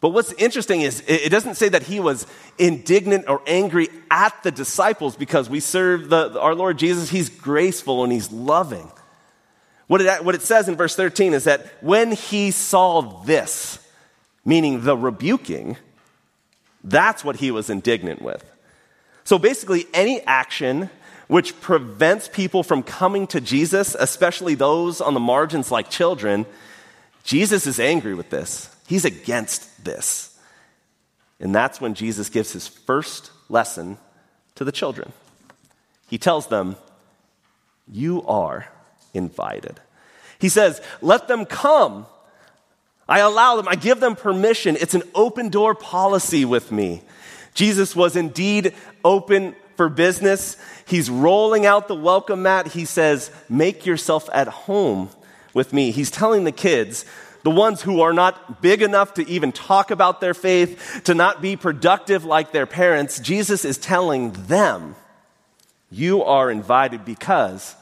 But 0.00 0.10
what's 0.10 0.32
interesting 0.34 0.82
is 0.82 1.02
it 1.06 1.30
doesn't 1.30 1.56
say 1.56 1.68
that 1.70 1.84
he 1.84 1.98
was 1.98 2.26
indignant 2.56 3.28
or 3.28 3.42
angry 3.46 3.88
at 4.10 4.42
the 4.42 4.50
disciples 4.50 5.16
because 5.16 5.50
we 5.50 5.60
serve 5.60 6.08
the, 6.08 6.38
our 6.40 6.54
Lord 6.54 6.78
Jesus. 6.78 7.10
He's 7.10 7.28
graceful 7.28 8.04
and 8.04 8.12
he's 8.12 8.30
loving. 8.30 8.90
What 9.88 10.00
it, 10.00 10.24
what 10.24 10.34
it 10.34 10.42
says 10.42 10.68
in 10.68 10.76
verse 10.76 10.94
13 10.94 11.32
is 11.32 11.44
that 11.44 11.66
when 11.82 12.12
he 12.12 12.50
saw 12.50 13.22
this, 13.24 13.78
meaning 14.44 14.84
the 14.84 14.96
rebuking, 14.96 15.76
that's 16.84 17.24
what 17.24 17.36
he 17.36 17.50
was 17.50 17.70
indignant 17.70 18.22
with. 18.22 18.44
So 19.24 19.38
basically, 19.38 19.86
any 19.92 20.20
action 20.22 20.90
which 21.28 21.60
prevents 21.60 22.26
people 22.26 22.62
from 22.62 22.82
coming 22.82 23.26
to 23.28 23.40
Jesus, 23.40 23.94
especially 23.98 24.54
those 24.54 25.00
on 25.00 25.14
the 25.14 25.20
margins 25.20 25.70
like 25.70 25.90
children, 25.90 26.46
Jesus 27.22 27.66
is 27.66 27.78
angry 27.78 28.14
with 28.14 28.30
this. 28.30 28.74
He's 28.86 29.04
against 29.04 29.84
this. 29.84 30.36
And 31.38 31.54
that's 31.54 31.80
when 31.80 31.94
Jesus 31.94 32.30
gives 32.30 32.52
his 32.52 32.66
first 32.66 33.30
lesson 33.48 33.98
to 34.54 34.64
the 34.64 34.72
children. 34.72 35.12
He 36.08 36.16
tells 36.18 36.46
them, 36.48 36.76
You 37.86 38.26
are 38.26 38.66
invited. 39.12 39.78
He 40.38 40.48
says, 40.48 40.80
Let 41.02 41.28
them 41.28 41.44
come. 41.44 42.06
I 43.06 43.20
allow 43.20 43.56
them, 43.56 43.68
I 43.68 43.74
give 43.74 44.00
them 44.00 44.16
permission. 44.16 44.76
It's 44.80 44.94
an 44.94 45.02
open 45.14 45.50
door 45.50 45.74
policy 45.74 46.44
with 46.44 46.72
me. 46.72 47.02
Jesus 47.54 47.94
was 47.94 48.16
indeed 48.16 48.74
open 49.04 49.54
for 49.78 49.88
business. 49.88 50.56
He's 50.84 51.08
rolling 51.08 51.64
out 51.64 51.86
the 51.86 51.94
welcome 51.94 52.42
mat. 52.42 52.66
He 52.66 52.84
says, 52.84 53.30
Make 53.48 53.86
yourself 53.86 54.28
at 54.34 54.48
home 54.48 55.08
with 55.54 55.72
me. 55.72 55.92
He's 55.92 56.10
telling 56.10 56.42
the 56.42 56.52
kids, 56.52 57.06
the 57.44 57.50
ones 57.50 57.80
who 57.80 58.00
are 58.00 58.12
not 58.12 58.60
big 58.60 58.82
enough 58.82 59.14
to 59.14 59.26
even 59.28 59.52
talk 59.52 59.92
about 59.92 60.20
their 60.20 60.34
faith, 60.34 61.02
to 61.04 61.14
not 61.14 61.40
be 61.40 61.54
productive 61.54 62.24
like 62.24 62.50
their 62.50 62.66
parents, 62.66 63.20
Jesus 63.20 63.64
is 63.64 63.78
telling 63.78 64.32
them, 64.32 64.96
You 65.90 66.24
are 66.24 66.50
invited 66.50 67.04
because 67.04 67.76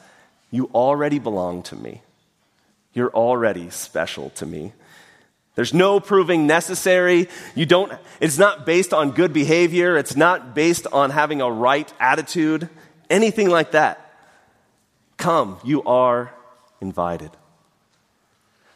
you 0.51 0.69
already 0.75 1.17
belong 1.17 1.63
to 1.63 1.75
me. 1.75 2.03
You're 2.93 3.13
already 3.13 3.71
special 3.71 4.29
to 4.31 4.45
me. 4.45 4.73
There's 5.57 5.73
no 5.73 5.99
proving 5.99 6.45
necessary. 6.45 7.29
You 7.55 7.65
don't, 7.65 7.91
it's 8.21 8.37
not 8.37 8.63
based 8.63 8.93
on 8.93 9.09
good 9.09 9.33
behavior. 9.33 9.97
It's 9.97 10.15
not 10.15 10.53
based 10.53 10.85
on 10.93 11.09
having 11.09 11.41
a 11.41 11.49
right 11.51 11.91
attitude, 11.99 12.69
anything 13.09 13.49
like 13.49 13.71
that. 13.71 14.13
Come, 15.17 15.57
you 15.63 15.81
are 15.81 16.31
invited. 16.79 17.31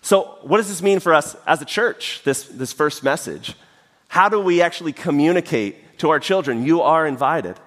So, 0.02 0.40
what 0.42 0.58
does 0.58 0.70
this 0.70 0.82
mean 0.82 1.00
for 1.00 1.14
us 1.14 1.36
as 1.46 1.62
a 1.62 1.66
church, 1.66 2.22
this, 2.24 2.46
this 2.46 2.74
first 2.74 3.04
message? 3.04 3.54
How 4.08 4.28
do 4.28 4.40
we 4.40 4.64
actually 4.64 4.92
communicate 4.92 6.00
to 6.00 6.10
our 6.10 6.20
children, 6.20 6.66
you 6.66 6.82
are 6.82 7.06
invited? 7.06 7.58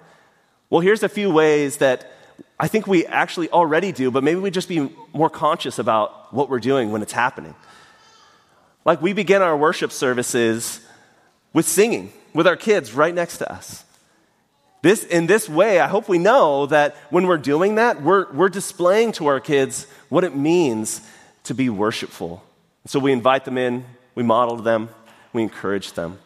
Well, 0.69 0.81
here's 0.81 1.03
a 1.03 1.09
few 1.09 1.31
ways 1.31 1.77
that 1.77 2.11
I 2.59 2.67
think 2.67 2.85
we 2.85 3.05
actually 3.05 3.49
already 3.49 3.93
do, 3.93 4.11
but 4.11 4.25
maybe 4.25 4.41
we 4.41 4.51
just 4.51 4.67
be 4.67 4.93
more 5.13 5.29
conscious 5.29 5.79
about 5.79 6.33
what 6.33 6.49
we're 6.49 6.59
doing 6.59 6.91
when 6.91 7.01
it's 7.01 7.13
happening. 7.13 7.55
Like 8.85 9.01
we 9.01 9.13
begin 9.13 9.41
our 9.41 9.57
worship 9.57 9.91
services 9.91 10.79
with 11.53 11.67
singing 11.67 12.13
with 12.35 12.45
our 12.45 12.57
kids 12.57 12.93
right 12.93 13.15
next 13.15 13.37
to 13.37 13.51
us. 13.51 13.83
This, 14.81 15.03
in 15.03 15.25
this 15.25 15.49
way, 15.49 15.79
I 15.79 15.87
hope 15.87 16.07
we 16.07 16.19
know 16.19 16.67
that 16.67 16.95
when 17.09 17.25
we're 17.25 17.39
doing 17.39 17.75
that, 17.75 18.03
we're, 18.03 18.31
we're 18.31 18.49
displaying 18.49 19.13
to 19.13 19.25
our 19.25 19.39
kids 19.39 19.87
what 20.09 20.23
it 20.23 20.35
means 20.35 21.01
to 21.45 21.55
be 21.55 21.69
worshipful. 21.69 22.43
So 22.85 22.99
we 22.99 23.11
invite 23.11 23.45
them 23.45 23.57
in, 23.57 23.85
we 24.13 24.21
model 24.21 24.57
them, 24.57 24.89
we 25.33 25.41
encourage 25.41 25.93
them. 25.93 26.19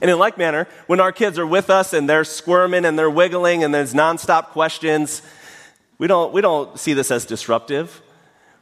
And 0.00 0.10
in 0.10 0.18
like 0.18 0.38
manner, 0.38 0.68
when 0.86 1.00
our 1.00 1.12
kids 1.12 1.38
are 1.38 1.46
with 1.46 1.68
us 1.68 1.92
and 1.92 2.08
they're 2.08 2.24
squirming 2.24 2.86
and 2.86 2.98
they're 2.98 3.10
wiggling 3.10 3.62
and 3.62 3.74
there's 3.74 3.92
nonstop 3.92 4.46
questions, 4.46 5.20
we 5.98 6.06
don't, 6.06 6.32
we 6.32 6.40
don't 6.40 6.78
see 6.78 6.94
this 6.94 7.10
as 7.10 7.26
disruptive. 7.26 8.00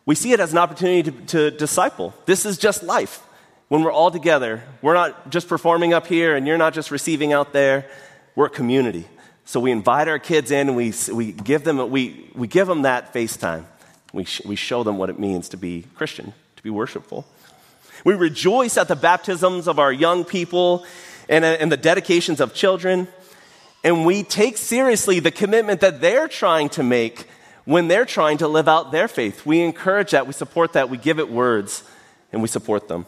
We 0.09 0.15
see 0.15 0.33
it 0.33 0.41
as 0.41 0.53
an 0.53 0.59
opportunity 0.59 1.11
to, 1.11 1.27
to 1.27 1.51
disciple. 1.51 2.15
This 2.25 2.47
is 2.47 2.57
just 2.57 2.83
life. 2.83 3.23
When 3.69 3.83
we're 3.83 3.93
all 3.93 4.11
together, 4.11 4.63
we're 4.81 4.95
not 4.95 5.29
just 5.29 5.49
performing 5.49 5.93
up 5.93 6.07
here 6.07 6.35
and 6.35 6.47
you're 6.47 6.57
not 6.57 6.73
just 6.73 6.91
receiving 6.91 7.35
out 7.35 7.53
there. 7.53 7.85
We're 8.35 8.47
a 8.47 8.51
community. 8.51 9.07
So 9.45 9.61
we 9.61 9.71
invite 9.71 10.09
our 10.09 10.19
kids 10.19 10.51
in 10.51 10.69
and 10.69 10.77
we, 10.79 10.95
we, 11.13 11.33
give, 11.33 11.63
them, 11.63 11.91
we, 11.91 12.31
we 12.35 12.49
give 12.49 12.67
them 12.67 12.83
that 12.83 13.13
FaceTime. 13.13 13.67
We, 14.15 14.25
sh- 14.25 14.41
we 14.47 14.57
show 14.57 14.83
them 14.83 14.97
what 14.97 15.11
it 15.11 15.19
means 15.19 15.51
to 15.51 15.59
be 15.59 15.85
Christian, 15.95 16.33
to 16.57 16.63
be 16.63 16.71
worshipful. 16.71 17.27
We 18.03 18.15
rejoice 18.15 18.79
at 18.79 18.89
the 18.89 18.97
baptisms 18.97 19.69
of 19.69 19.79
our 19.79 19.93
young 19.93 20.25
people 20.25 20.87
and, 21.29 21.45
uh, 21.45 21.59
and 21.61 21.71
the 21.71 21.77
dedications 21.77 22.41
of 22.41 22.55
children. 22.55 23.09
And 23.85 24.07
we 24.07 24.23
take 24.23 24.57
seriously 24.57 25.21
the 25.21 25.31
commitment 25.31 25.83
that 25.83 26.01
they're 26.01 26.29
trying 26.29 26.71
to 26.71 26.83
make 26.83 27.27
when 27.69 27.87
they're 27.87 28.07
trying 28.07 28.39
to 28.39 28.49
live 28.49 28.67
out 28.67 28.93
their 28.93 29.07
faith. 29.07 29.45
We 29.45 29.61
encourage 29.61 30.13
that, 30.13 30.27
we 30.27 30.33
support 30.33 30.73
that, 30.73 30.89
we 30.89 30.97
give 30.97 31.19
it 31.19 31.29
words, 31.29 31.85
and 32.33 32.41
we 32.41 32.49
support 32.49 32.89
them. 32.89 33.05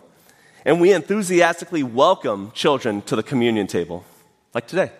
And 0.66 0.82
we 0.82 0.92
enthusiastically 0.92 1.82
welcome 1.82 2.50
children 2.50 3.00
to 3.02 3.16
the 3.16 3.22
communion 3.22 3.66
table, 3.66 4.04
like 4.52 4.66
today. 4.66 4.92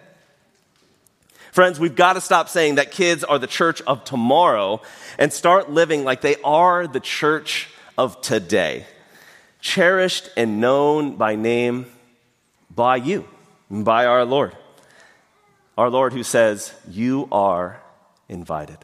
Friends, 1.52 1.78
we've 1.78 1.94
got 1.94 2.14
to 2.14 2.22
stop 2.22 2.48
saying 2.48 2.76
that 2.76 2.90
kids 2.90 3.22
are 3.22 3.38
the 3.38 3.46
church 3.46 3.82
of 3.82 4.02
tomorrow 4.02 4.80
and 5.18 5.30
start 5.30 5.70
living 5.70 6.04
like 6.04 6.22
they 6.22 6.36
are 6.42 6.86
the 6.86 6.98
church 6.98 7.68
of 7.98 8.18
today, 8.22 8.86
cherished 9.60 10.30
and 10.38 10.62
known 10.62 11.16
by 11.16 11.36
name 11.36 11.84
by 12.74 12.96
you, 12.96 13.28
by 13.68 14.06
our 14.06 14.24
Lord. 14.24 14.56
Our 15.76 15.90
Lord 15.90 16.14
who 16.14 16.22
says, 16.22 16.72
You 16.88 17.28
are 17.30 17.82
invited. 18.26 18.78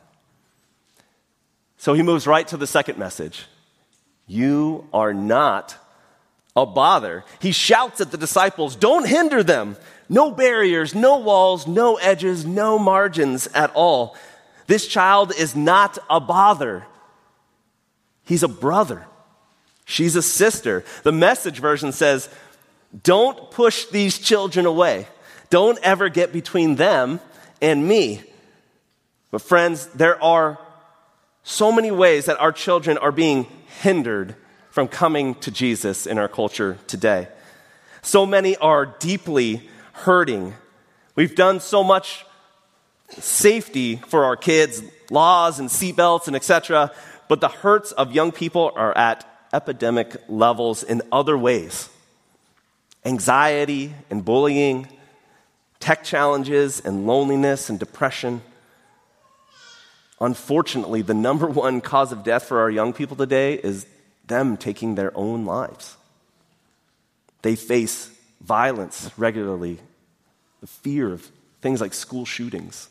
So 1.87 1.95
he 1.95 2.03
moves 2.03 2.27
right 2.27 2.49
to 2.49 2.57
the 2.57 2.67
second 2.67 2.99
message 2.99 3.47
You 4.27 4.89
are 4.93 5.15
not 5.15 5.77
a 6.57 6.67
bother. 6.67 7.23
He 7.39 7.53
shouts 7.53 8.01
at 8.01 8.11
the 8.11 8.19
disciples, 8.19 8.75
Don't 8.75 9.07
hinder 9.07 9.45
them. 9.45 9.77
No 10.09 10.33
barriers, 10.33 10.97
no 10.97 11.19
walls, 11.19 11.69
no 11.69 11.95
edges, 11.95 12.45
no 12.45 12.77
margins 12.77 13.47
at 13.55 13.71
all. 13.77 14.17
This 14.67 14.89
child 14.89 15.33
is 15.39 15.55
not 15.55 15.97
a 16.11 16.19
bother. 16.19 16.85
He's 18.25 18.43
a 18.43 18.49
brother. 18.49 19.07
She's 19.85 20.17
a 20.17 20.23
sister. 20.23 20.85
The 21.05 21.13
message 21.13 21.61
version 21.61 21.93
says, 21.93 22.29
Don't 23.05 23.53
push 23.53 23.85
these 23.85 24.19
children 24.19 24.67
away. 24.67 25.07
Don't 25.51 25.79
ever 25.85 26.09
get 26.09 26.33
between 26.33 26.75
them 26.75 27.21
and 27.63 27.87
me. 27.87 28.25
But, 29.31 29.43
friends, 29.43 29.87
there 29.95 30.21
are 30.21 30.59
so 31.49 31.71
many 31.71 31.93
ways 31.93 32.25
that 32.25 32.41
our 32.41 32.51
children 32.51 32.99
are 32.99 33.13
being 33.13 33.47
hindered 33.81 34.35
from 34.69 34.89
coming 34.89 35.37
to 35.37 35.53
Jesus 35.53 36.05
in 36.05 36.19
our 36.19 36.27
culture 36.27 36.77
today. 36.89 37.29
So 38.03 38.27
many 38.27 38.57
are 38.57 38.85
deeply 38.85 39.71
hurting. 39.93 40.55
We've 41.15 41.37
done 41.37 41.61
so 41.61 41.85
much 41.85 42.27
safety 43.11 43.95
for 44.09 44.25
our 44.25 44.37
kids, 44.37 44.83
laws 45.09 45.61
and 45.61 45.69
seatbelts 45.69 46.27
and 46.27 46.35
etc., 46.35 46.91
but 47.29 47.41
the 47.41 47.49
hurts 47.49 47.93
of 47.93 48.11
young 48.11 48.33
people 48.33 48.73
are 48.75 48.97
at 48.99 49.25
epidemic 49.53 50.17
levels 50.29 50.83
in 50.83 51.01
other 51.13 51.39
ways. 51.39 51.89
Anxiety 53.05 53.95
and 54.11 54.25
bullying, 54.25 54.89
tech 55.79 56.03
challenges 56.03 56.81
and 56.81 57.07
loneliness 57.07 57.71
and 57.71 57.79
depression 57.79 58.43
Unfortunately, 60.21 61.03
the 61.03 61.15
number 61.15 61.47
one 61.47 61.81
cause 61.81 62.13
of 62.13 62.25
death 62.25 62.45
for 62.45 62.61
our 62.61 62.71
young 62.71 62.93
people 62.93 63.17
today 63.17 63.55
is 63.55 63.87
them 64.27 64.57
taking 64.57 64.95
their 64.95 65.17
own 65.17 65.45
lives. 65.45 65.97
They 67.43 67.57
face 67.57 68.11
violence 68.41 69.11
regularly, 69.17 69.79
the 70.61 70.67
fear 70.67 71.13
of 71.13 71.31
things 71.61 71.81
like 71.81 71.95
school 71.95 72.25
shootings. 72.25 72.89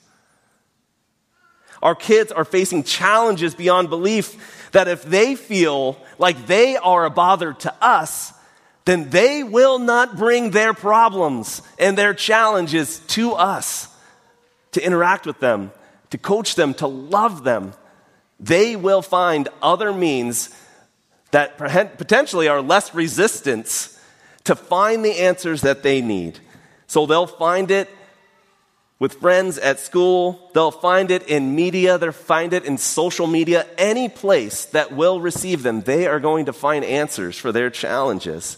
Our 1.82 1.96
kids 1.96 2.32
are 2.32 2.46
facing 2.46 2.84
challenges 2.84 3.54
beyond 3.54 3.90
belief 3.90 4.70
that 4.72 4.88
if 4.88 5.04
they 5.04 5.36
feel 5.36 5.98
like 6.18 6.48
they 6.48 6.78
are 6.78 7.06
a 7.06 7.10
bother 7.10 7.54
to 7.54 7.74
us, 7.82 8.34
then 8.86 9.10
they 9.10 9.44
will 9.44 9.80
not 9.80 10.16
bring 10.16 10.52
their 10.52 10.74
problems 10.74 11.62
and 11.78 11.98
their 11.98 12.14
challenges 12.14 13.00
to 13.08 13.34
us 13.34 13.88
to 14.72 14.84
interact 14.84 15.26
with 15.26 15.40
them 15.40 15.72
to 16.10 16.18
coach 16.18 16.56
them, 16.56 16.74
to 16.76 16.88
love 16.88 17.44
them, 17.44 17.74
they 18.40 18.76
will 18.76 19.02
find 19.02 19.48
other 19.62 19.94
means 19.94 20.50
that 21.32 21.58
potentially 21.58 22.48
are 22.48 22.62
less 22.62 22.94
resistance 22.94 24.00
to 24.46 24.56
find 24.56 25.04
the 25.04 25.20
answers 25.20 25.62
that 25.62 25.84
they 25.84 26.02
need. 26.02 26.40
So 26.88 27.06
they'll 27.06 27.28
find 27.28 27.72
it 27.72 27.90
with 28.98 29.16
friends 29.16 29.58
at 29.58 29.80
school, 29.80 30.50
they'll 30.54 30.72
find 30.72 31.12
it 31.12 31.28
in 31.28 31.54
media, 31.54 31.98
they'll 31.98 32.14
find 32.14 32.54
it 32.54 32.64
in 32.64 32.78
social 32.78 33.28
media, 33.28 33.68
any 33.78 34.08
place 34.08 34.66
that 34.68 34.94
will 34.94 35.20
receive 35.20 35.64
them. 35.64 35.82
They 35.82 36.08
are 36.08 36.22
going 36.22 36.46
to 36.46 36.54
find 36.54 36.86
answers 36.86 37.38
for 37.38 37.52
their 37.52 37.70
challenges. 37.70 38.58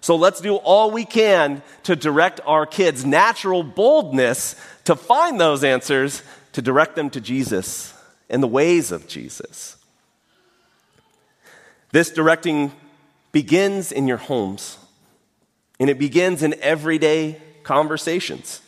So 0.00 0.16
let's 0.16 0.40
do 0.40 0.56
all 0.56 0.90
we 0.90 1.04
can 1.04 1.62
to 1.82 1.96
direct 1.96 2.40
our 2.46 2.64
kids' 2.64 3.04
natural 3.04 3.62
boldness 3.62 4.56
to 4.84 4.96
find 4.96 5.38
those 5.38 5.64
answers 5.64 6.22
to 6.58 6.62
direct 6.62 6.96
them 6.96 7.08
to 7.08 7.20
Jesus 7.20 7.94
and 8.28 8.42
the 8.42 8.48
ways 8.48 8.90
of 8.90 9.06
Jesus. 9.06 9.76
This 11.92 12.10
directing 12.10 12.72
begins 13.30 13.92
in 13.92 14.08
your 14.08 14.16
homes, 14.16 14.76
and 15.78 15.88
it 15.88 16.00
begins 16.00 16.42
in 16.42 16.56
everyday 16.60 17.40
conversations. 17.62 18.60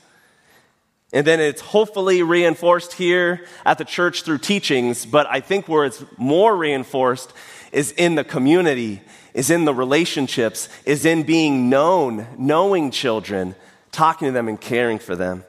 And 1.12 1.26
then 1.26 1.40
it's 1.40 1.61
hopefully 1.61 2.23
reinforced 2.23 2.92
here 2.92 3.44
at 3.66 3.78
the 3.78 3.85
church 3.85 4.23
through 4.23 4.38
teachings, 4.38 5.04
but 5.04 5.26
I 5.28 5.40
think 5.40 5.66
where 5.66 5.85
it's 5.85 6.04
more 6.16 6.56
reinforced 6.56 7.32
is 7.73 7.90
in 7.90 8.14
the 8.14 8.23
community, 8.23 9.02
is 9.35 9.50
in 9.50 9.64
the 9.64 9.75
relationships, 9.75 10.68
is 10.85 11.04
in 11.04 11.25
being 11.25 11.68
known, 11.68 12.28
knowing 12.38 12.92
children, 12.92 13.56
talking 13.90 14.28
to 14.28 14.32
them 14.32 14.47
and 14.47 14.61
caring 14.61 15.00
for 15.00 15.16
them. 15.16 15.42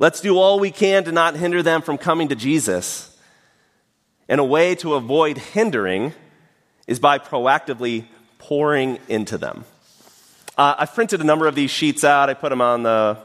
Let's 0.00 0.20
do 0.20 0.38
all 0.38 0.60
we 0.60 0.70
can 0.70 1.04
to 1.04 1.12
not 1.12 1.34
hinder 1.34 1.62
them 1.62 1.82
from 1.82 1.98
coming 1.98 2.28
to 2.28 2.36
Jesus. 2.36 3.16
And 4.28 4.40
a 4.40 4.44
way 4.44 4.76
to 4.76 4.94
avoid 4.94 5.38
hindering 5.38 6.12
is 6.86 7.00
by 7.00 7.18
proactively 7.18 8.06
pouring 8.38 8.98
into 9.08 9.38
them. 9.38 9.64
Uh, 10.56 10.76
I've 10.78 10.94
printed 10.94 11.20
a 11.20 11.24
number 11.24 11.48
of 11.48 11.54
these 11.56 11.70
sheets 11.70 12.04
out. 12.04 12.30
I 12.30 12.34
put 12.34 12.50
them 12.50 12.60
on 12.60 12.84
the 12.84 13.18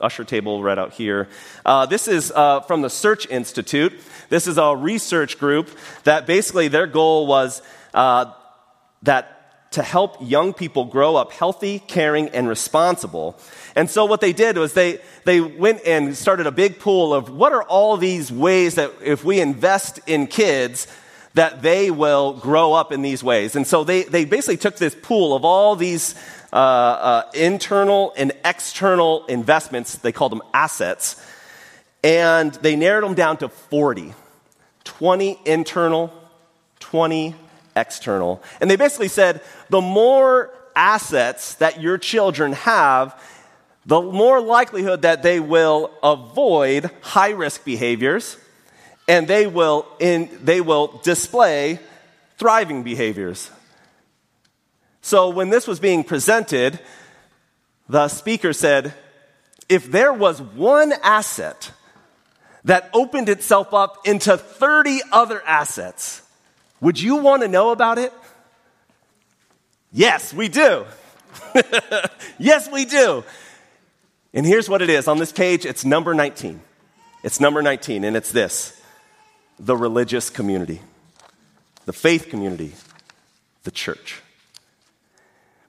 usher 0.00 0.24
table 0.24 0.62
right 0.62 0.78
out 0.78 0.92
here. 0.92 1.28
Uh, 1.64 1.86
this 1.86 2.08
is 2.08 2.30
uh, 2.34 2.60
from 2.60 2.82
the 2.82 2.90
Search 2.90 3.26
Institute. 3.28 3.92
This 4.28 4.46
is 4.46 4.58
a 4.58 4.76
research 4.76 5.38
group 5.38 5.70
that 6.04 6.26
basically 6.26 6.68
their 6.68 6.86
goal 6.86 7.26
was 7.26 7.62
uh, 7.94 8.32
that 9.02 9.37
to 9.70 9.82
help 9.82 10.16
young 10.20 10.54
people 10.54 10.86
grow 10.86 11.16
up 11.16 11.32
healthy, 11.32 11.78
caring, 11.78 12.28
and 12.30 12.48
responsible. 12.48 13.38
And 13.76 13.90
so 13.90 14.06
what 14.06 14.20
they 14.20 14.32
did 14.32 14.56
was 14.56 14.72
they, 14.72 15.00
they 15.24 15.40
went 15.40 15.82
and 15.84 16.16
started 16.16 16.46
a 16.46 16.50
big 16.50 16.78
pool 16.78 17.12
of 17.12 17.30
what 17.30 17.52
are 17.52 17.62
all 17.62 17.96
these 17.96 18.32
ways 18.32 18.76
that 18.76 18.92
if 19.04 19.24
we 19.24 19.40
invest 19.40 20.00
in 20.06 20.26
kids, 20.26 20.86
that 21.34 21.60
they 21.60 21.90
will 21.90 22.32
grow 22.32 22.72
up 22.72 22.92
in 22.92 23.02
these 23.02 23.22
ways. 23.22 23.54
And 23.54 23.66
so 23.66 23.84
they, 23.84 24.04
they 24.04 24.24
basically 24.24 24.56
took 24.56 24.76
this 24.76 24.96
pool 25.00 25.36
of 25.36 25.44
all 25.44 25.76
these 25.76 26.14
uh, 26.52 26.56
uh, 26.56 27.30
internal 27.34 28.14
and 28.16 28.32
external 28.44 29.26
investments, 29.26 29.96
they 29.96 30.12
called 30.12 30.32
them 30.32 30.42
assets, 30.54 31.22
and 32.02 32.54
they 32.54 32.74
narrowed 32.74 33.04
them 33.04 33.14
down 33.14 33.36
to 33.38 33.48
40 33.48 34.14
20 34.84 35.38
internal, 35.44 36.10
20 36.80 37.34
external. 37.78 38.42
And 38.60 38.70
they 38.70 38.76
basically 38.76 39.08
said 39.08 39.40
the 39.70 39.80
more 39.80 40.50
assets 40.74 41.54
that 41.54 41.80
your 41.80 41.98
children 41.98 42.52
have, 42.52 43.20
the 43.86 44.02
more 44.02 44.40
likelihood 44.40 45.02
that 45.02 45.22
they 45.22 45.40
will 45.40 45.90
avoid 46.02 46.90
high 47.00 47.30
risk 47.30 47.64
behaviors 47.64 48.36
and 49.08 49.26
they 49.26 49.46
will, 49.46 49.86
in, 49.98 50.28
they 50.42 50.60
will 50.60 51.00
display 51.02 51.80
thriving 52.36 52.82
behaviors. 52.82 53.50
So 55.00 55.30
when 55.30 55.48
this 55.48 55.66
was 55.66 55.80
being 55.80 56.04
presented, 56.04 56.78
the 57.88 58.08
speaker 58.08 58.52
said, 58.52 58.92
if 59.68 59.90
there 59.90 60.12
was 60.12 60.40
one 60.42 60.92
asset 61.02 61.72
that 62.64 62.90
opened 62.92 63.28
itself 63.30 63.72
up 63.72 64.06
into 64.06 64.36
30 64.36 65.00
other 65.10 65.42
assets, 65.46 66.22
would 66.80 67.00
you 67.00 67.16
want 67.16 67.42
to 67.42 67.48
know 67.48 67.70
about 67.70 67.98
it? 67.98 68.12
Yes, 69.92 70.32
we 70.32 70.48
do. 70.48 70.84
yes, 72.38 72.70
we 72.70 72.84
do. 72.84 73.24
And 74.34 74.44
here's 74.44 74.68
what 74.68 74.82
it 74.82 74.90
is 74.90 75.08
on 75.08 75.18
this 75.18 75.32
page 75.32 75.64
it's 75.64 75.84
number 75.84 76.14
19. 76.14 76.60
It's 77.24 77.40
number 77.40 77.62
19, 77.62 78.04
and 78.04 78.16
it's 78.16 78.30
this 78.30 78.80
the 79.58 79.76
religious 79.76 80.30
community, 80.30 80.80
the 81.84 81.92
faith 81.92 82.28
community, 82.28 82.74
the 83.64 83.70
church. 83.70 84.22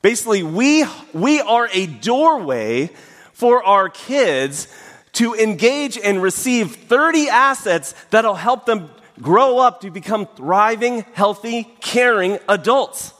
Basically, 0.01 0.43
we, 0.43 0.85
we 1.13 1.41
are 1.41 1.67
a 1.73 1.85
doorway 1.87 2.91
for 3.33 3.63
our 3.63 3.89
kids 3.89 4.67
to 5.13 5.33
engage 5.33 5.97
and 5.97 6.21
receive 6.21 6.75
30 6.75 7.29
assets 7.29 7.93
that'll 8.11 8.35
help 8.35 8.65
them 8.65 8.91
grow 9.21 9.59
up 9.59 9.81
to 9.81 9.91
become 9.91 10.27
thriving, 10.35 11.05
healthy, 11.13 11.63
caring 11.81 12.39
adults. 12.47 13.13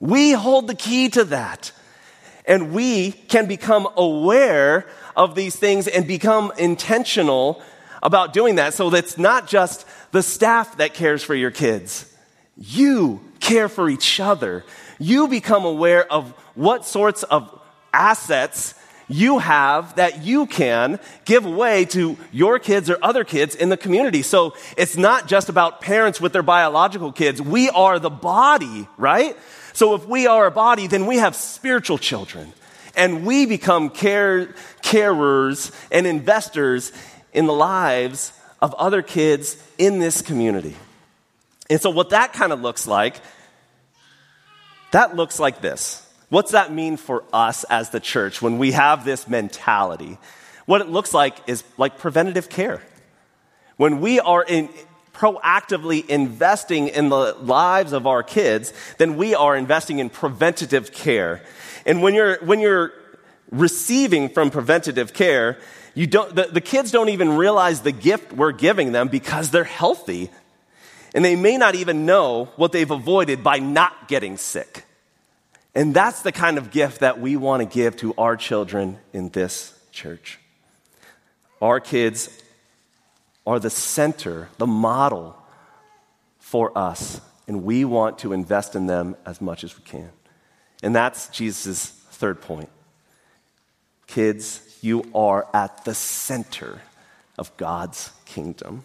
We 0.00 0.32
hold 0.32 0.66
the 0.66 0.74
key 0.74 1.08
to 1.10 1.24
that. 1.24 1.72
And 2.44 2.72
we 2.72 3.12
can 3.12 3.46
become 3.46 3.88
aware 3.96 4.86
of 5.16 5.34
these 5.34 5.56
things 5.56 5.86
and 5.86 6.06
become 6.06 6.52
intentional 6.58 7.62
about 8.02 8.32
doing 8.32 8.54
that. 8.54 8.74
So 8.74 8.90
that's 8.90 9.18
not 9.18 9.48
just 9.48 9.86
the 10.12 10.22
staff 10.22 10.78
that 10.78 10.94
cares 10.94 11.22
for 11.22 11.34
your 11.34 11.50
kids. 11.50 12.10
You 12.56 13.20
care 13.40 13.68
for 13.68 13.90
each 13.90 14.20
other. 14.20 14.64
You 14.98 15.28
become 15.28 15.64
aware 15.64 16.10
of 16.10 16.30
what 16.54 16.84
sorts 16.86 17.22
of 17.22 17.60
assets 17.92 18.74
you 19.08 19.38
have 19.38 19.96
that 19.96 20.22
you 20.22 20.46
can 20.46 21.00
give 21.24 21.46
away 21.46 21.86
to 21.86 22.16
your 22.30 22.58
kids 22.58 22.90
or 22.90 22.98
other 23.02 23.24
kids 23.24 23.54
in 23.54 23.70
the 23.70 23.76
community. 23.76 24.22
So 24.22 24.54
it's 24.76 24.96
not 24.96 25.26
just 25.28 25.48
about 25.48 25.80
parents 25.80 26.20
with 26.20 26.32
their 26.32 26.42
biological 26.42 27.12
kids. 27.12 27.40
We 27.40 27.70
are 27.70 27.98
the 27.98 28.10
body, 28.10 28.86
right? 28.98 29.36
So 29.72 29.94
if 29.94 30.06
we 30.06 30.26
are 30.26 30.46
a 30.46 30.50
body, 30.50 30.86
then 30.86 31.06
we 31.06 31.16
have 31.16 31.34
spiritual 31.34 31.98
children. 31.98 32.52
And 32.96 33.24
we 33.24 33.46
become 33.46 33.90
care, 33.90 34.54
carers 34.82 35.72
and 35.90 36.06
investors 36.06 36.92
in 37.32 37.46
the 37.46 37.52
lives 37.52 38.32
of 38.60 38.74
other 38.74 39.02
kids 39.02 39.56
in 39.78 40.00
this 40.00 40.20
community. 40.20 40.74
And 41.70 41.80
so 41.80 41.90
what 41.90 42.10
that 42.10 42.32
kind 42.32 42.52
of 42.52 42.60
looks 42.60 42.86
like, 42.86 43.20
that 44.90 45.14
looks 45.14 45.38
like 45.38 45.60
this. 45.60 46.04
What's 46.28 46.52
that 46.52 46.72
mean 46.72 46.96
for 46.96 47.24
us 47.32 47.64
as 47.64 47.90
the 47.90 48.00
church 48.00 48.42
when 48.42 48.58
we 48.58 48.72
have 48.72 49.04
this 49.04 49.28
mentality? 49.28 50.18
What 50.66 50.82
it 50.82 50.88
looks 50.88 51.14
like 51.14 51.36
is 51.46 51.64
like 51.78 51.98
preventative 51.98 52.50
care. 52.50 52.82
When 53.78 54.00
we 54.00 54.20
are 54.20 54.44
in, 54.46 54.68
proactively 55.14 56.06
investing 56.06 56.88
in 56.88 57.08
the 57.08 57.34
lives 57.40 57.92
of 57.92 58.06
our 58.06 58.22
kids, 58.22 58.72
then 58.98 59.16
we 59.16 59.34
are 59.34 59.56
investing 59.56 59.98
in 59.98 60.10
preventative 60.10 60.92
care. 60.92 61.42
And 61.86 62.02
when 62.02 62.14
you're, 62.14 62.36
when 62.44 62.60
you're 62.60 62.92
receiving 63.50 64.28
from 64.28 64.50
preventative 64.50 65.14
care, 65.14 65.58
you 65.94 66.06
don't, 66.06 66.34
the, 66.34 66.44
the 66.44 66.60
kids 66.60 66.90
don't 66.90 67.08
even 67.08 67.36
realize 67.36 67.80
the 67.80 67.92
gift 67.92 68.32
we're 68.32 68.52
giving 68.52 68.92
them 68.92 69.08
because 69.08 69.50
they're 69.50 69.64
healthy. 69.64 70.30
And 71.14 71.24
they 71.24 71.34
may 71.34 71.56
not 71.56 71.74
even 71.74 72.04
know 72.04 72.50
what 72.56 72.72
they've 72.72 72.90
avoided 72.90 73.42
by 73.42 73.58
not 73.58 74.06
getting 74.06 74.36
sick. 74.36 74.84
And 75.78 75.94
that's 75.94 76.22
the 76.22 76.32
kind 76.32 76.58
of 76.58 76.72
gift 76.72 77.02
that 77.02 77.20
we 77.20 77.36
want 77.36 77.62
to 77.62 77.64
give 77.72 77.96
to 77.98 78.12
our 78.18 78.36
children 78.36 78.98
in 79.12 79.28
this 79.28 79.78
church. 79.92 80.40
Our 81.62 81.78
kids 81.78 82.36
are 83.46 83.60
the 83.60 83.70
center, 83.70 84.48
the 84.58 84.66
model 84.66 85.40
for 86.40 86.76
us, 86.76 87.20
and 87.46 87.62
we 87.62 87.84
want 87.84 88.18
to 88.18 88.32
invest 88.32 88.74
in 88.74 88.88
them 88.88 89.14
as 89.24 89.40
much 89.40 89.62
as 89.62 89.78
we 89.78 89.84
can. 89.84 90.10
And 90.82 90.96
that's 90.96 91.28
Jesus' 91.28 91.90
third 92.10 92.40
point. 92.40 92.70
Kids, 94.08 94.80
you 94.82 95.04
are 95.14 95.46
at 95.54 95.84
the 95.84 95.94
center 95.94 96.82
of 97.38 97.56
God's 97.56 98.10
kingdom. 98.24 98.82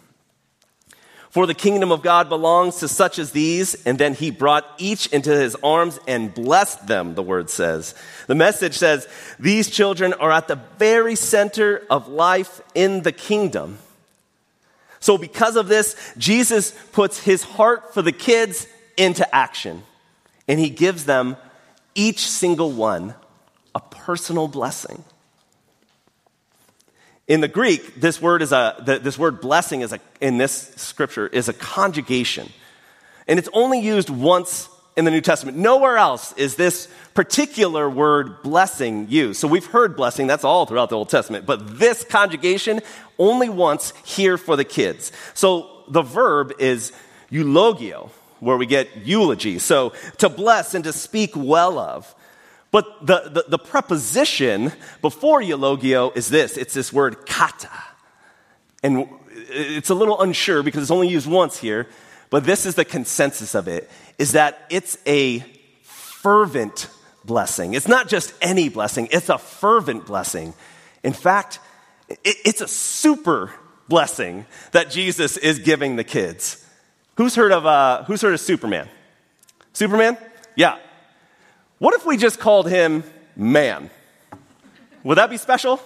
For 1.34 1.48
the 1.48 1.52
kingdom 1.54 1.90
of 1.90 2.00
God 2.00 2.28
belongs 2.28 2.76
to 2.76 2.86
such 2.86 3.18
as 3.18 3.32
these. 3.32 3.74
And 3.84 3.98
then 3.98 4.14
he 4.14 4.30
brought 4.30 4.64
each 4.78 5.08
into 5.08 5.30
his 5.30 5.56
arms 5.64 5.98
and 6.06 6.32
blessed 6.32 6.86
them, 6.86 7.16
the 7.16 7.24
word 7.24 7.50
says. 7.50 7.96
The 8.28 8.36
message 8.36 8.74
says, 8.74 9.08
These 9.40 9.68
children 9.68 10.12
are 10.12 10.30
at 10.30 10.46
the 10.46 10.60
very 10.78 11.16
center 11.16 11.84
of 11.90 12.06
life 12.06 12.60
in 12.72 13.02
the 13.02 13.10
kingdom. 13.10 13.78
So, 15.00 15.18
because 15.18 15.56
of 15.56 15.66
this, 15.66 15.96
Jesus 16.16 16.72
puts 16.92 17.18
his 17.18 17.42
heart 17.42 17.92
for 17.92 18.00
the 18.00 18.12
kids 18.12 18.68
into 18.96 19.34
action. 19.34 19.82
And 20.46 20.60
he 20.60 20.70
gives 20.70 21.04
them, 21.04 21.36
each 21.96 22.28
single 22.28 22.70
one, 22.70 23.12
a 23.74 23.80
personal 23.80 24.46
blessing. 24.46 25.02
In 27.26 27.40
the 27.40 27.48
Greek, 27.48 28.00
this 28.00 28.20
word 28.20 28.42
is 28.42 28.52
a, 28.52 28.76
this 29.02 29.18
word 29.18 29.40
blessing 29.40 29.80
is 29.80 29.92
a, 29.92 30.00
in 30.20 30.36
this 30.36 30.72
scripture 30.76 31.26
is 31.26 31.48
a 31.48 31.54
conjugation. 31.54 32.52
And 33.26 33.38
it's 33.38 33.48
only 33.54 33.80
used 33.80 34.10
once 34.10 34.68
in 34.96 35.06
the 35.06 35.10
New 35.10 35.22
Testament. 35.22 35.56
Nowhere 35.56 35.96
else 35.96 36.32
is 36.34 36.56
this 36.56 36.86
particular 37.14 37.88
word 37.88 38.42
blessing 38.42 39.06
used. 39.08 39.40
So 39.40 39.48
we've 39.48 39.64
heard 39.64 39.96
blessing, 39.96 40.26
that's 40.26 40.44
all 40.44 40.66
throughout 40.66 40.90
the 40.90 40.96
Old 40.96 41.08
Testament. 41.08 41.46
But 41.46 41.78
this 41.78 42.04
conjugation, 42.04 42.80
only 43.18 43.48
once 43.48 43.94
here 44.04 44.36
for 44.36 44.56
the 44.56 44.64
kids. 44.64 45.10
So 45.32 45.84
the 45.88 46.02
verb 46.02 46.52
is 46.58 46.92
eulogio, 47.30 48.10
where 48.40 48.58
we 48.58 48.66
get 48.66 49.06
eulogy. 49.06 49.58
So 49.58 49.94
to 50.18 50.28
bless 50.28 50.74
and 50.74 50.84
to 50.84 50.92
speak 50.92 51.32
well 51.34 51.78
of. 51.78 52.14
But 52.74 53.06
the, 53.06 53.30
the, 53.30 53.44
the 53.50 53.58
preposition 53.58 54.72
before 55.00 55.40
eulogio 55.40 56.10
is 56.16 56.28
this 56.28 56.56
it's 56.56 56.74
this 56.74 56.92
word 56.92 57.24
kata. 57.24 57.70
And 58.82 59.08
it's 59.30 59.90
a 59.90 59.94
little 59.94 60.20
unsure 60.20 60.64
because 60.64 60.82
it's 60.82 60.90
only 60.90 61.06
used 61.06 61.28
once 61.28 61.56
here, 61.56 61.86
but 62.30 62.42
this 62.42 62.66
is 62.66 62.74
the 62.74 62.84
consensus 62.84 63.54
of 63.54 63.68
it 63.68 63.88
is 64.18 64.32
that 64.32 64.66
it's 64.70 64.98
a 65.06 65.38
fervent 65.82 66.88
blessing. 67.24 67.74
It's 67.74 67.86
not 67.86 68.08
just 68.08 68.34
any 68.42 68.68
blessing, 68.70 69.06
it's 69.12 69.28
a 69.28 69.38
fervent 69.38 70.04
blessing. 70.06 70.52
In 71.04 71.12
fact, 71.12 71.60
it's 72.24 72.60
a 72.60 72.66
super 72.66 73.52
blessing 73.86 74.46
that 74.72 74.90
Jesus 74.90 75.36
is 75.36 75.60
giving 75.60 75.94
the 75.94 76.02
kids. 76.02 76.66
Who's 77.18 77.36
heard 77.36 77.52
of, 77.52 77.66
uh, 77.66 78.02
who's 78.02 78.20
heard 78.20 78.34
of 78.34 78.40
Superman? 78.40 78.88
Superman? 79.72 80.18
Yeah, 80.56 80.78
what 81.84 81.92
if 81.92 82.06
we 82.06 82.16
just 82.16 82.40
called 82.40 82.66
him 82.66 83.04
man? 83.36 83.90
Would 85.02 85.18
that 85.18 85.28
be 85.28 85.36
special? 85.36 85.78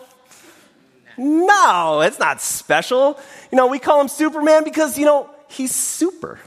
No, 1.16 2.02
it's 2.02 2.20
not 2.20 2.40
special. 2.40 3.18
You 3.50 3.56
know, 3.56 3.66
we 3.66 3.80
call 3.80 4.00
him 4.00 4.06
Superman 4.06 4.62
because, 4.62 4.96
you 4.96 5.04
know, 5.04 5.28
he's 5.48 5.74
super, 5.74 6.38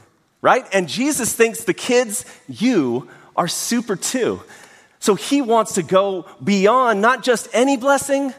right? 0.42 0.66
And 0.72 0.88
Jesus 0.88 1.34
thinks 1.34 1.66
the 1.66 1.74
kids, 1.74 2.24
you, 2.48 3.10
are 3.36 3.50
super 3.50 3.98
too. 3.98 4.42
So 5.00 5.16
he 5.16 5.42
wants 5.42 5.74
to 5.74 5.84
go 5.84 6.28
beyond 6.42 7.02
not 7.02 7.22
just 7.22 7.50
any 7.52 7.76
blessing, 7.76 8.34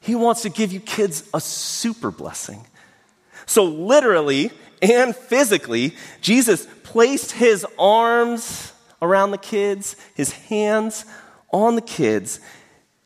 he 0.00 0.14
wants 0.14 0.40
to 0.42 0.48
give 0.48 0.72
you 0.72 0.80
kids 0.80 1.28
a 1.34 1.42
super 1.42 2.10
blessing. 2.10 2.66
So, 3.44 3.64
literally 3.64 4.50
and 4.80 5.14
physically, 5.14 5.94
Jesus 6.22 6.66
placed 6.84 7.32
his 7.32 7.66
arms 7.78 8.72
around 9.00 9.30
the 9.30 9.38
kids, 9.38 9.96
his 10.14 10.32
hands 10.32 11.04
on 11.52 11.74
the 11.74 11.82
kids, 11.82 12.40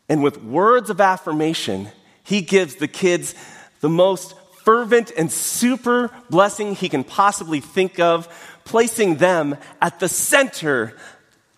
and 0.09 0.23
with 0.23 0.43
words 0.43 0.91
of 0.91 1.01
affirmation, 1.01 1.89
he 2.25 2.43
gives 2.43 2.77
the 2.77 2.89
kids 2.89 3.35
the 3.81 3.89
most 3.89 4.35
fervent 4.65 5.11
and 5.17 5.31
super 5.31 6.11
blessing 6.31 6.75
he 6.75 6.89
can 6.89 7.05
possibly 7.05 7.61
think 7.61 7.99
of, 7.99 8.29
placing 8.65 9.17
them 9.17 9.57
at 9.81 9.99
the 10.01 10.09
center 10.09 10.97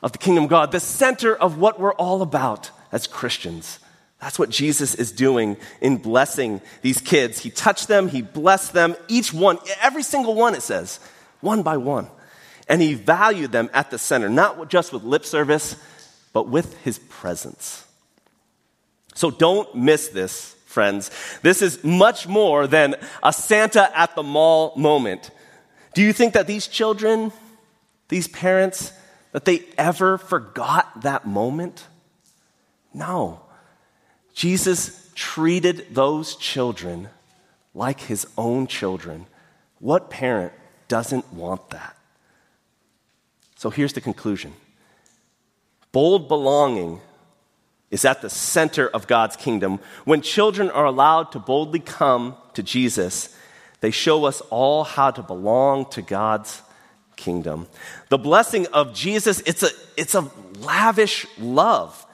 of 0.02 0.12
the 0.12 0.18
kingdom 0.18 0.44
of 0.44 0.50
God, 0.50 0.72
the 0.72 0.80
center 0.80 1.34
of 1.34 1.58
what 1.58 1.80
we're 1.80 1.94
all 1.94 2.22
about 2.22 2.70
as 2.92 3.06
Christians. 3.06 3.78
That's 4.20 4.38
what 4.38 4.48
Jesus 4.50 4.94
is 4.94 5.12
doing 5.12 5.56
in 5.80 5.98
blessing 5.98 6.62
these 6.80 7.00
kids. 7.00 7.40
He 7.40 7.50
touched 7.50 7.88
them, 7.88 8.08
he 8.08 8.22
blessed 8.22 8.72
them, 8.72 8.96
each 9.08 9.34
one, 9.34 9.58
every 9.82 10.02
single 10.02 10.34
one, 10.34 10.54
it 10.54 10.62
says, 10.62 10.98
one 11.40 11.62
by 11.62 11.76
one. 11.76 12.08
And 12.68 12.80
he 12.80 12.94
valued 12.94 13.52
them 13.52 13.68
at 13.72 13.90
the 13.90 13.98
center, 13.98 14.28
not 14.28 14.68
just 14.70 14.92
with 14.92 15.04
lip 15.04 15.24
service, 15.24 15.76
but 16.32 16.48
with 16.48 16.82
his 16.82 16.98
presence. 16.98 17.84
So 19.14 19.30
don't 19.30 19.74
miss 19.74 20.08
this, 20.08 20.54
friends. 20.66 21.10
This 21.42 21.62
is 21.62 21.84
much 21.84 22.26
more 22.26 22.66
than 22.66 22.96
a 23.22 23.32
Santa 23.32 23.96
at 23.96 24.14
the 24.16 24.22
mall 24.22 24.72
moment. 24.76 25.30
Do 25.94 26.02
you 26.02 26.12
think 26.12 26.34
that 26.34 26.46
these 26.46 26.66
children, 26.66 27.32
these 28.08 28.26
parents, 28.28 28.92
that 29.32 29.44
they 29.44 29.64
ever 29.78 30.18
forgot 30.18 31.02
that 31.02 31.26
moment? 31.26 31.86
No. 32.92 33.40
Jesus 34.34 35.10
treated 35.14 35.94
those 35.94 36.34
children 36.36 37.08
like 37.74 38.00
his 38.00 38.26
own 38.36 38.66
children. 38.66 39.26
What 39.78 40.10
parent 40.10 40.52
doesn't 40.88 41.32
want 41.32 41.70
that? 41.70 41.96
So 43.64 43.70
here's 43.70 43.94
the 43.94 44.02
conclusion 44.02 44.52
bold 45.90 46.28
belonging 46.28 47.00
is 47.90 48.04
at 48.04 48.20
the 48.20 48.28
center 48.28 48.86
of 48.86 49.06
God's 49.06 49.36
kingdom. 49.36 49.80
When 50.04 50.20
children 50.20 50.68
are 50.68 50.84
allowed 50.84 51.32
to 51.32 51.38
boldly 51.38 51.80
come 51.80 52.36
to 52.52 52.62
Jesus, 52.62 53.34
they 53.80 53.90
show 53.90 54.26
us 54.26 54.42
all 54.50 54.84
how 54.84 55.12
to 55.12 55.22
belong 55.22 55.86
to 55.92 56.02
God's 56.02 56.60
kingdom. 57.16 57.66
The 58.10 58.18
blessing 58.18 58.66
of 58.66 58.92
Jesus, 58.92 59.40
it's 59.46 59.62
a, 59.62 59.70
it's 59.96 60.14
a 60.14 60.30
lavish 60.58 61.24
love. 61.38 62.04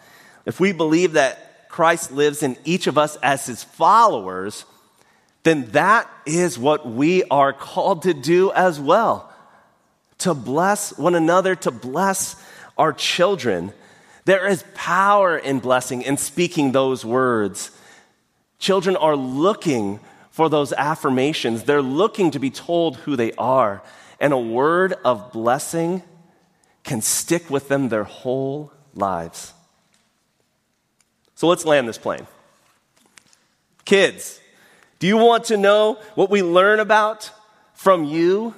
If 0.46 0.60
we 0.60 0.70
believe 0.70 1.14
that 1.14 1.68
Christ 1.68 2.12
lives 2.12 2.44
in 2.44 2.58
each 2.64 2.86
of 2.86 2.96
us 2.96 3.16
as 3.24 3.44
his 3.46 3.64
followers, 3.64 4.64
then 5.42 5.66
that 5.72 6.08
is 6.26 6.56
what 6.56 6.88
we 6.88 7.24
are 7.24 7.52
called 7.52 8.02
to 8.02 8.14
do 8.14 8.52
as 8.52 8.78
well. 8.78 9.29
To 10.20 10.34
bless 10.34 10.96
one 10.96 11.14
another, 11.14 11.54
to 11.56 11.70
bless 11.70 12.36
our 12.78 12.92
children. 12.92 13.72
There 14.24 14.46
is 14.46 14.64
power 14.74 15.36
in 15.36 15.60
blessing, 15.60 16.04
and 16.04 16.18
speaking 16.18 16.72
those 16.72 17.04
words. 17.04 17.70
Children 18.58 18.96
are 18.96 19.16
looking 19.16 20.00
for 20.30 20.48
those 20.48 20.72
affirmations, 20.72 21.64
they're 21.64 21.82
looking 21.82 22.30
to 22.30 22.38
be 22.38 22.50
told 22.50 22.96
who 22.98 23.16
they 23.16 23.32
are. 23.32 23.82
And 24.20 24.32
a 24.32 24.38
word 24.38 24.94
of 25.04 25.32
blessing 25.32 26.02
can 26.84 27.02
stick 27.02 27.50
with 27.50 27.68
them 27.68 27.88
their 27.88 28.04
whole 28.04 28.72
lives. 28.94 29.52
So 31.34 31.48
let's 31.48 31.64
land 31.64 31.88
this 31.88 31.98
plane. 31.98 32.26
Kids, 33.84 34.40
do 34.98 35.06
you 35.06 35.16
want 35.16 35.44
to 35.46 35.56
know 35.56 35.94
what 36.14 36.30
we 36.30 36.42
learn 36.42 36.80
about 36.80 37.30
from 37.74 38.04
you? 38.04 38.54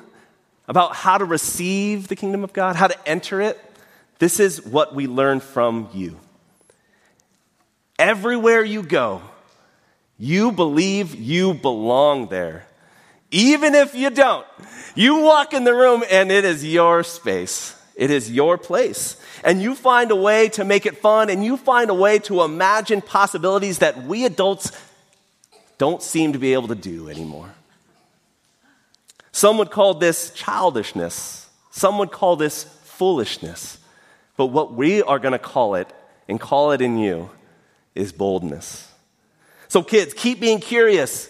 About 0.72 0.96
how 0.96 1.18
to 1.18 1.26
receive 1.26 2.08
the 2.08 2.16
kingdom 2.16 2.42
of 2.44 2.54
God, 2.54 2.76
how 2.76 2.87
to 2.87 2.96
enter 3.06 3.42
it? 3.42 3.61
This 4.20 4.40
is 4.40 4.64
what 4.64 4.94
we 4.94 5.06
learn 5.06 5.40
from 5.40 5.90
you. 5.92 6.18
Everywhere 7.98 8.64
you 8.64 8.82
go, 8.82 9.20
you 10.16 10.50
believe 10.50 11.14
you 11.14 11.52
belong 11.52 12.28
there. 12.28 12.64
Even 13.30 13.74
if 13.74 13.94
you 13.94 14.08
don't, 14.08 14.46
you 14.94 15.16
walk 15.16 15.52
in 15.52 15.64
the 15.64 15.74
room 15.74 16.04
and 16.11 16.32
it 16.32 16.46
is 16.46 16.64
your 16.64 17.02
space. 17.02 17.78
It 17.94 18.11
is 18.11 18.30
your 18.30 18.56
place. 18.56 19.20
And 19.44 19.61
you 19.61 19.74
find 19.74 20.11
a 20.11 20.16
way 20.16 20.48
to 20.48 20.64
make 20.64 20.87
it 20.87 20.96
fun 20.96 21.28
and 21.28 21.44
you 21.44 21.58
find 21.58 21.90
a 21.90 21.94
way 21.94 22.18
to 22.20 22.44
imagine 22.44 23.02
possibilities 23.02 23.80
that 23.80 24.04
we 24.04 24.24
adults 24.24 24.72
don't 25.76 26.02
seem 26.02 26.32
to 26.32 26.38
be 26.38 26.54
able 26.54 26.68
to 26.68 26.74
do 26.74 27.11
anymore. 27.11 27.52
Some 29.32 29.58
would 29.58 29.70
call 29.70 29.94
this 29.94 30.30
childishness. 30.30 31.48
Some 31.70 31.98
would 31.98 32.12
call 32.12 32.36
this 32.36 32.64
foolishness. 32.84 33.78
But 34.36 34.46
what 34.46 34.74
we 34.74 35.02
are 35.02 35.18
going 35.18 35.32
to 35.32 35.38
call 35.38 35.74
it 35.74 35.92
and 36.28 36.40
call 36.40 36.72
it 36.72 36.80
in 36.80 36.98
you 36.98 37.30
is 37.94 38.12
boldness. 38.12 38.88
So, 39.68 39.82
kids, 39.82 40.14
keep 40.14 40.38
being 40.38 40.60
curious 40.60 41.28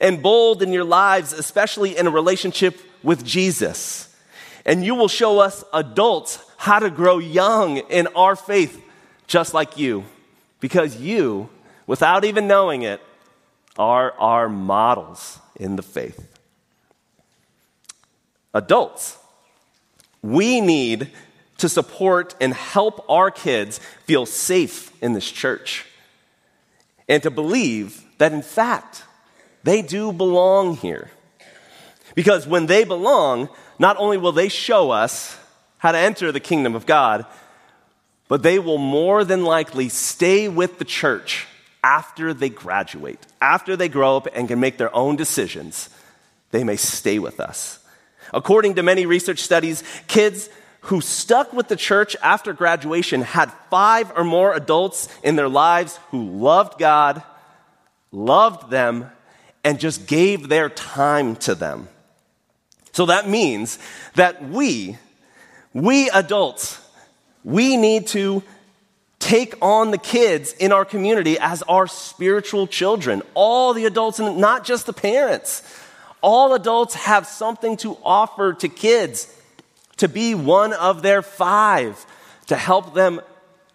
and 0.00 0.22
bold 0.22 0.62
in 0.62 0.72
your 0.72 0.84
lives, 0.84 1.32
especially 1.32 1.96
in 1.96 2.06
a 2.06 2.10
relationship 2.10 2.80
with 3.02 3.24
Jesus 3.24 4.08
and 4.64 4.84
you 4.84 4.94
will 4.94 5.08
show 5.08 5.38
us 5.40 5.64
adults 5.72 6.38
how 6.56 6.78
to 6.78 6.90
grow 6.90 7.18
young 7.18 7.78
in 7.78 8.06
our 8.08 8.36
faith, 8.36 8.80
just 9.26 9.54
like 9.54 9.76
you. 9.76 10.04
Because 10.60 10.96
you, 10.96 11.48
without 11.86 12.24
even 12.24 12.46
knowing 12.46 12.82
it, 12.82 13.00
are 13.76 14.12
our 14.12 14.48
models 14.48 15.38
in 15.56 15.76
the 15.76 15.82
faith. 15.82 16.28
Adults, 18.54 19.16
we 20.22 20.60
need 20.60 21.10
to 21.58 21.68
support 21.68 22.34
and 22.40 22.52
help 22.52 23.04
our 23.08 23.30
kids 23.30 23.78
feel 24.04 24.26
safe 24.26 24.92
in 25.02 25.12
this 25.12 25.30
church 25.30 25.86
and 27.08 27.22
to 27.22 27.30
believe 27.30 28.04
that, 28.18 28.32
in 28.32 28.42
fact, 28.42 29.04
they 29.64 29.82
do 29.82 30.12
belong 30.12 30.76
here. 30.76 31.10
Because 32.14 32.46
when 32.46 32.66
they 32.66 32.84
belong, 32.84 33.48
not 33.78 33.96
only 33.98 34.16
will 34.16 34.32
they 34.32 34.48
show 34.48 34.90
us 34.90 35.36
how 35.78 35.92
to 35.92 35.98
enter 35.98 36.30
the 36.30 36.40
kingdom 36.40 36.74
of 36.74 36.86
God, 36.86 37.26
but 38.28 38.42
they 38.42 38.58
will 38.58 38.78
more 38.78 39.24
than 39.24 39.44
likely 39.44 39.88
stay 39.88 40.48
with 40.48 40.78
the 40.78 40.84
church 40.84 41.46
after 41.84 42.32
they 42.32 42.48
graduate, 42.48 43.18
after 43.40 43.76
they 43.76 43.88
grow 43.88 44.16
up 44.16 44.28
and 44.34 44.48
can 44.48 44.60
make 44.60 44.78
their 44.78 44.94
own 44.94 45.16
decisions. 45.16 45.88
They 46.50 46.64
may 46.64 46.76
stay 46.76 47.18
with 47.18 47.40
us. 47.40 47.78
According 48.32 48.74
to 48.74 48.82
many 48.82 49.06
research 49.06 49.40
studies, 49.40 49.82
kids 50.08 50.48
who 50.82 51.00
stuck 51.00 51.52
with 51.52 51.68
the 51.68 51.76
church 51.76 52.16
after 52.22 52.52
graduation 52.52 53.22
had 53.22 53.52
five 53.70 54.12
or 54.16 54.24
more 54.24 54.52
adults 54.52 55.08
in 55.22 55.36
their 55.36 55.48
lives 55.48 55.98
who 56.10 56.28
loved 56.28 56.78
God, 56.78 57.22
loved 58.10 58.70
them, 58.70 59.10
and 59.62 59.78
just 59.78 60.06
gave 60.06 60.48
their 60.48 60.68
time 60.68 61.36
to 61.36 61.54
them. 61.54 61.88
So 62.92 63.06
that 63.06 63.28
means 63.28 63.78
that 64.14 64.48
we, 64.48 64.98
we 65.72 66.10
adults, 66.10 66.80
we 67.44 67.76
need 67.76 68.08
to 68.08 68.42
take 69.18 69.54
on 69.62 69.92
the 69.92 69.98
kids 69.98 70.52
in 70.52 70.72
our 70.72 70.84
community 70.84 71.38
as 71.38 71.62
our 71.62 71.86
spiritual 71.86 72.66
children. 72.66 73.22
All 73.34 73.72
the 73.72 73.86
adults, 73.86 74.18
and 74.18 74.38
not 74.38 74.64
just 74.64 74.86
the 74.86 74.92
parents. 74.92 75.62
All 76.22 76.54
adults 76.54 76.94
have 76.94 77.26
something 77.26 77.76
to 77.78 77.98
offer 78.02 78.54
to 78.54 78.68
kids 78.68 79.34
to 79.98 80.08
be 80.08 80.34
one 80.34 80.72
of 80.72 81.02
their 81.02 81.22
five, 81.22 82.06
to 82.46 82.56
help 82.56 82.94
them 82.94 83.20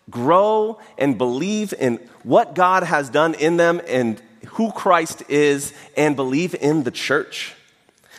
grow 0.10 0.80
and 0.98 1.18
believe 1.18 1.74
in 1.78 1.98
what 2.24 2.56
God 2.56 2.84
has 2.84 3.10
done 3.10 3.34
in 3.34 3.58
them 3.58 3.82
and 3.88 4.22
who 4.48 4.72
Christ 4.72 5.24
is 5.30 5.74
and 5.96 6.16
believe 6.16 6.56
in 6.56 6.84
the 6.84 6.92
church. 6.92 7.54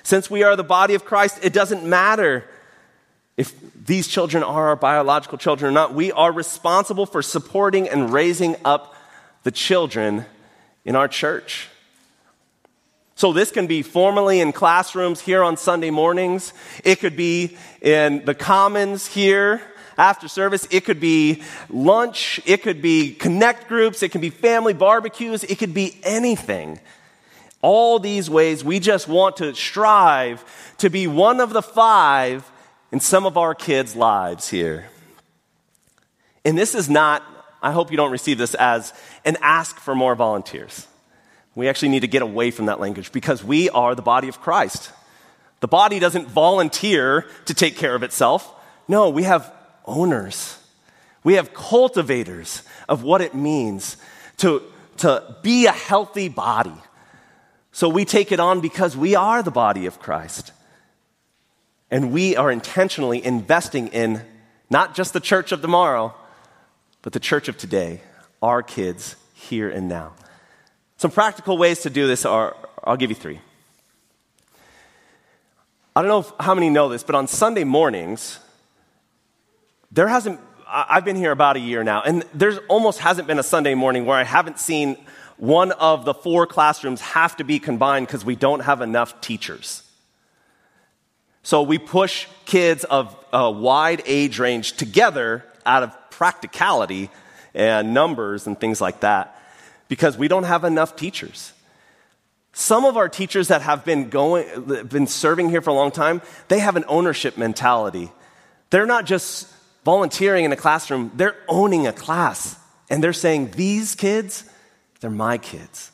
Since 0.02 0.30
we 0.30 0.42
are 0.42 0.56
the 0.56 0.64
body 0.64 0.94
of 0.94 1.04
Christ, 1.04 1.38
it 1.42 1.52
doesn't 1.52 1.84
matter 1.84 2.44
if 3.36 3.54
these 3.74 4.08
children 4.08 4.42
are 4.42 4.68
our 4.68 4.76
biological 4.76 5.38
children 5.38 5.70
or 5.70 5.72
not. 5.72 5.94
We 5.94 6.12
are 6.12 6.32
responsible 6.32 7.06
for 7.06 7.22
supporting 7.22 7.88
and 7.88 8.12
raising 8.12 8.56
up 8.64 8.94
the 9.42 9.50
children 9.50 10.26
in 10.84 10.96
our 10.96 11.08
church. 11.08 11.68
So, 13.18 13.32
this 13.32 13.50
can 13.50 13.66
be 13.66 13.82
formally 13.82 14.38
in 14.38 14.52
classrooms 14.52 15.20
here 15.20 15.42
on 15.42 15.56
Sunday 15.56 15.90
mornings. 15.90 16.52
It 16.84 17.00
could 17.00 17.16
be 17.16 17.56
in 17.82 18.24
the 18.24 18.32
commons 18.32 19.08
here 19.08 19.60
after 19.96 20.28
service. 20.28 20.68
It 20.70 20.84
could 20.84 21.00
be 21.00 21.42
lunch. 21.68 22.40
It 22.46 22.62
could 22.62 22.80
be 22.80 23.12
connect 23.14 23.66
groups. 23.66 24.04
It 24.04 24.12
can 24.12 24.20
be 24.20 24.30
family 24.30 24.72
barbecues. 24.72 25.42
It 25.42 25.58
could 25.58 25.74
be 25.74 25.98
anything. 26.04 26.78
All 27.60 27.98
these 27.98 28.30
ways, 28.30 28.62
we 28.62 28.78
just 28.78 29.08
want 29.08 29.38
to 29.38 29.52
strive 29.52 30.44
to 30.78 30.88
be 30.88 31.08
one 31.08 31.40
of 31.40 31.52
the 31.52 31.60
five 31.60 32.48
in 32.92 33.00
some 33.00 33.26
of 33.26 33.36
our 33.36 33.52
kids' 33.52 33.96
lives 33.96 34.48
here. 34.48 34.90
And 36.44 36.56
this 36.56 36.72
is 36.72 36.88
not, 36.88 37.24
I 37.60 37.72
hope 37.72 37.90
you 37.90 37.96
don't 37.96 38.12
receive 38.12 38.38
this 38.38 38.54
as 38.54 38.92
an 39.24 39.38
ask 39.42 39.74
for 39.80 39.96
more 39.96 40.14
volunteers. 40.14 40.86
We 41.54 41.68
actually 41.68 41.88
need 41.88 42.00
to 42.00 42.08
get 42.08 42.22
away 42.22 42.50
from 42.50 42.66
that 42.66 42.80
language 42.80 43.12
because 43.12 43.42
we 43.42 43.68
are 43.70 43.94
the 43.94 44.02
body 44.02 44.28
of 44.28 44.40
Christ. 44.40 44.92
The 45.60 45.68
body 45.68 45.98
doesn't 45.98 46.28
volunteer 46.28 47.26
to 47.46 47.54
take 47.54 47.76
care 47.76 47.94
of 47.94 48.02
itself. 48.02 48.54
No, 48.86 49.10
we 49.10 49.24
have 49.24 49.52
owners. 49.84 50.58
We 51.24 51.34
have 51.34 51.52
cultivators 51.52 52.62
of 52.88 53.02
what 53.02 53.20
it 53.20 53.34
means 53.34 53.96
to, 54.38 54.62
to 54.98 55.36
be 55.42 55.66
a 55.66 55.72
healthy 55.72 56.28
body. 56.28 56.74
So 57.72 57.88
we 57.88 58.04
take 58.04 58.32
it 58.32 58.40
on 58.40 58.60
because 58.60 58.96
we 58.96 59.14
are 59.14 59.42
the 59.42 59.50
body 59.50 59.86
of 59.86 59.98
Christ. 59.98 60.52
And 61.90 62.12
we 62.12 62.36
are 62.36 62.50
intentionally 62.50 63.24
investing 63.24 63.88
in 63.88 64.22
not 64.70 64.94
just 64.94 65.12
the 65.12 65.20
church 65.20 65.52
of 65.52 65.62
tomorrow, 65.62 66.14
but 67.02 67.12
the 67.12 67.20
church 67.20 67.48
of 67.48 67.56
today, 67.56 68.02
our 68.42 68.62
kids 68.62 69.16
here 69.34 69.70
and 69.70 69.88
now. 69.88 70.12
Some 70.98 71.12
practical 71.12 71.56
ways 71.56 71.82
to 71.82 71.90
do 71.90 72.08
this 72.08 72.26
are 72.26 72.56
I'll 72.82 72.96
give 72.96 73.10
you 73.10 73.16
three. 73.16 73.40
I 75.94 76.02
don't 76.02 76.08
know 76.08 76.34
how 76.40 76.54
many 76.54 76.70
know 76.70 76.88
this, 76.88 77.04
but 77.04 77.14
on 77.14 77.28
Sunday 77.28 77.64
mornings, 77.64 78.38
there 79.92 80.08
hasn't, 80.08 80.40
I've 80.66 81.04
been 81.04 81.16
here 81.16 81.30
about 81.30 81.56
a 81.56 81.60
year 81.60 81.84
now, 81.84 82.02
and 82.02 82.24
there's 82.34 82.58
almost 82.68 82.98
hasn't 82.98 83.28
been 83.28 83.38
a 83.38 83.44
Sunday 83.44 83.74
morning 83.74 84.06
where 84.06 84.16
I 84.16 84.24
haven't 84.24 84.58
seen 84.58 84.96
one 85.36 85.70
of 85.72 86.04
the 86.04 86.14
four 86.14 86.46
classrooms 86.46 87.00
have 87.00 87.36
to 87.36 87.44
be 87.44 87.58
combined 87.58 88.06
because 88.06 88.24
we 88.24 88.34
don't 88.34 88.60
have 88.60 88.80
enough 88.80 89.20
teachers. 89.20 89.82
So 91.44 91.62
we 91.62 91.78
push 91.78 92.26
kids 92.44 92.82
of 92.84 93.16
a 93.32 93.50
wide 93.50 94.02
age 94.04 94.40
range 94.40 94.72
together 94.72 95.44
out 95.64 95.84
of 95.84 96.10
practicality 96.10 97.10
and 97.54 97.94
numbers 97.94 98.48
and 98.48 98.58
things 98.58 98.80
like 98.80 99.00
that 99.00 99.37
because 99.88 100.16
we 100.16 100.28
don't 100.28 100.44
have 100.44 100.64
enough 100.64 100.96
teachers. 100.96 101.52
Some 102.52 102.84
of 102.84 102.96
our 102.96 103.08
teachers 103.08 103.48
that 103.48 103.62
have 103.62 103.84
been 103.84 104.08
going 104.08 104.64
been 104.88 105.06
serving 105.06 105.50
here 105.50 105.62
for 105.62 105.70
a 105.70 105.74
long 105.74 105.90
time, 105.90 106.22
they 106.48 106.58
have 106.60 106.76
an 106.76 106.84
ownership 106.88 107.36
mentality. 107.36 108.10
They're 108.70 108.86
not 108.86 109.06
just 109.06 109.48
volunteering 109.84 110.44
in 110.44 110.52
a 110.52 110.56
classroom, 110.56 111.12
they're 111.14 111.36
owning 111.48 111.86
a 111.86 111.92
class. 111.92 112.56
And 112.90 113.02
they're 113.02 113.12
saying, 113.12 113.52
These 113.52 113.94
kids, 113.94 114.44
they're 115.00 115.10
my 115.10 115.38
kids. 115.38 115.90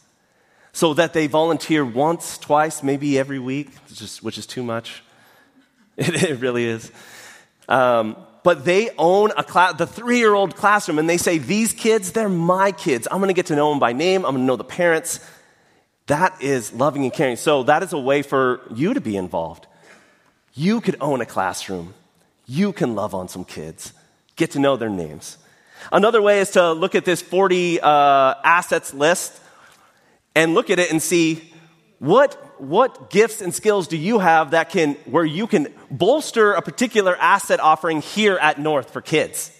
So 0.72 0.94
that 0.94 1.12
they 1.12 1.28
volunteer 1.28 1.84
once, 1.84 2.38
twice, 2.38 2.82
maybe 2.82 3.18
every 3.18 3.38
week, 3.38 3.70
which 4.20 4.38
is 4.38 4.46
too 4.46 4.62
much. 4.62 5.02
It, 5.96 6.24
it 6.24 6.40
really 6.40 6.64
is. 6.64 6.90
Um, 7.68 8.16
but 8.44 8.64
they 8.64 8.90
own 8.98 9.32
a 9.36 9.74
the 9.76 9.86
three 9.86 10.18
year 10.18 10.34
old 10.34 10.54
classroom, 10.54 11.00
and 11.00 11.10
they 11.10 11.16
say, 11.16 11.38
These 11.38 11.72
kids, 11.72 12.12
they're 12.12 12.28
my 12.28 12.70
kids. 12.70 13.08
I'm 13.10 13.18
going 13.18 13.28
to 13.28 13.34
get 13.34 13.46
to 13.46 13.56
know 13.56 13.70
them 13.70 13.80
by 13.80 13.92
name, 13.92 14.24
I'm 14.24 14.34
going 14.34 14.44
to 14.44 14.46
know 14.46 14.54
the 14.54 14.62
parents. 14.62 15.18
That 16.06 16.40
is 16.42 16.72
loving 16.74 17.04
and 17.04 17.12
caring. 17.12 17.36
So, 17.36 17.62
that 17.64 17.82
is 17.82 17.94
a 17.94 17.98
way 17.98 18.20
for 18.22 18.60
you 18.72 18.94
to 18.94 19.00
be 19.00 19.16
involved. 19.16 19.66
You 20.52 20.82
could 20.82 20.96
own 21.00 21.20
a 21.22 21.26
classroom, 21.26 21.94
you 22.46 22.72
can 22.72 22.94
love 22.94 23.14
on 23.14 23.28
some 23.28 23.44
kids, 23.44 23.92
get 24.36 24.52
to 24.52 24.60
know 24.60 24.76
their 24.76 24.90
names. 24.90 25.38
Another 25.90 26.22
way 26.22 26.40
is 26.40 26.52
to 26.52 26.72
look 26.72 26.94
at 26.94 27.04
this 27.04 27.20
40 27.20 27.80
uh, 27.80 28.34
assets 28.44 28.94
list 28.94 29.40
and 30.34 30.54
look 30.54 30.70
at 30.70 30.78
it 30.78 30.90
and 30.90 31.02
see 31.02 31.53
what 32.04 32.60
what 32.60 33.08
gifts 33.08 33.40
and 33.40 33.54
skills 33.54 33.88
do 33.88 33.96
you 33.96 34.18
have 34.18 34.50
that 34.50 34.68
can, 34.68 34.94
where 35.06 35.24
you 35.24 35.46
can 35.46 35.72
bolster 35.90 36.52
a 36.52 36.60
particular 36.60 37.16
asset 37.16 37.60
offering 37.60 38.02
here 38.02 38.36
at 38.36 38.60
North 38.60 38.90
for 38.90 39.00
kids? 39.00 39.50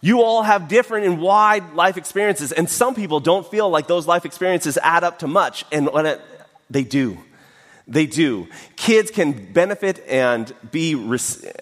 You 0.00 0.22
all 0.22 0.42
have 0.42 0.68
different 0.68 1.06
and 1.06 1.20
wide 1.20 1.74
life 1.74 1.96
experiences, 1.96 2.52
and 2.52 2.70
some 2.70 2.94
people 2.94 3.20
don't 3.20 3.46
feel 3.50 3.68
like 3.68 3.86
those 3.86 4.06
life 4.06 4.24
experiences 4.24 4.78
add 4.82 5.04
up 5.04 5.18
to 5.18 5.26
much, 5.26 5.64
and 5.70 5.88
it, 5.92 6.20
they 6.70 6.84
do. 6.84 7.18
They 7.86 8.06
do. 8.06 8.46
Kids 8.76 9.10
can 9.10 9.52
benefit 9.52 10.02
and 10.08 10.52
be 10.70 10.94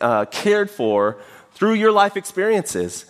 uh, 0.00 0.26
cared 0.26 0.70
for 0.70 1.16
through 1.54 1.74
your 1.74 1.92
life 1.92 2.16
experiences, 2.16 3.06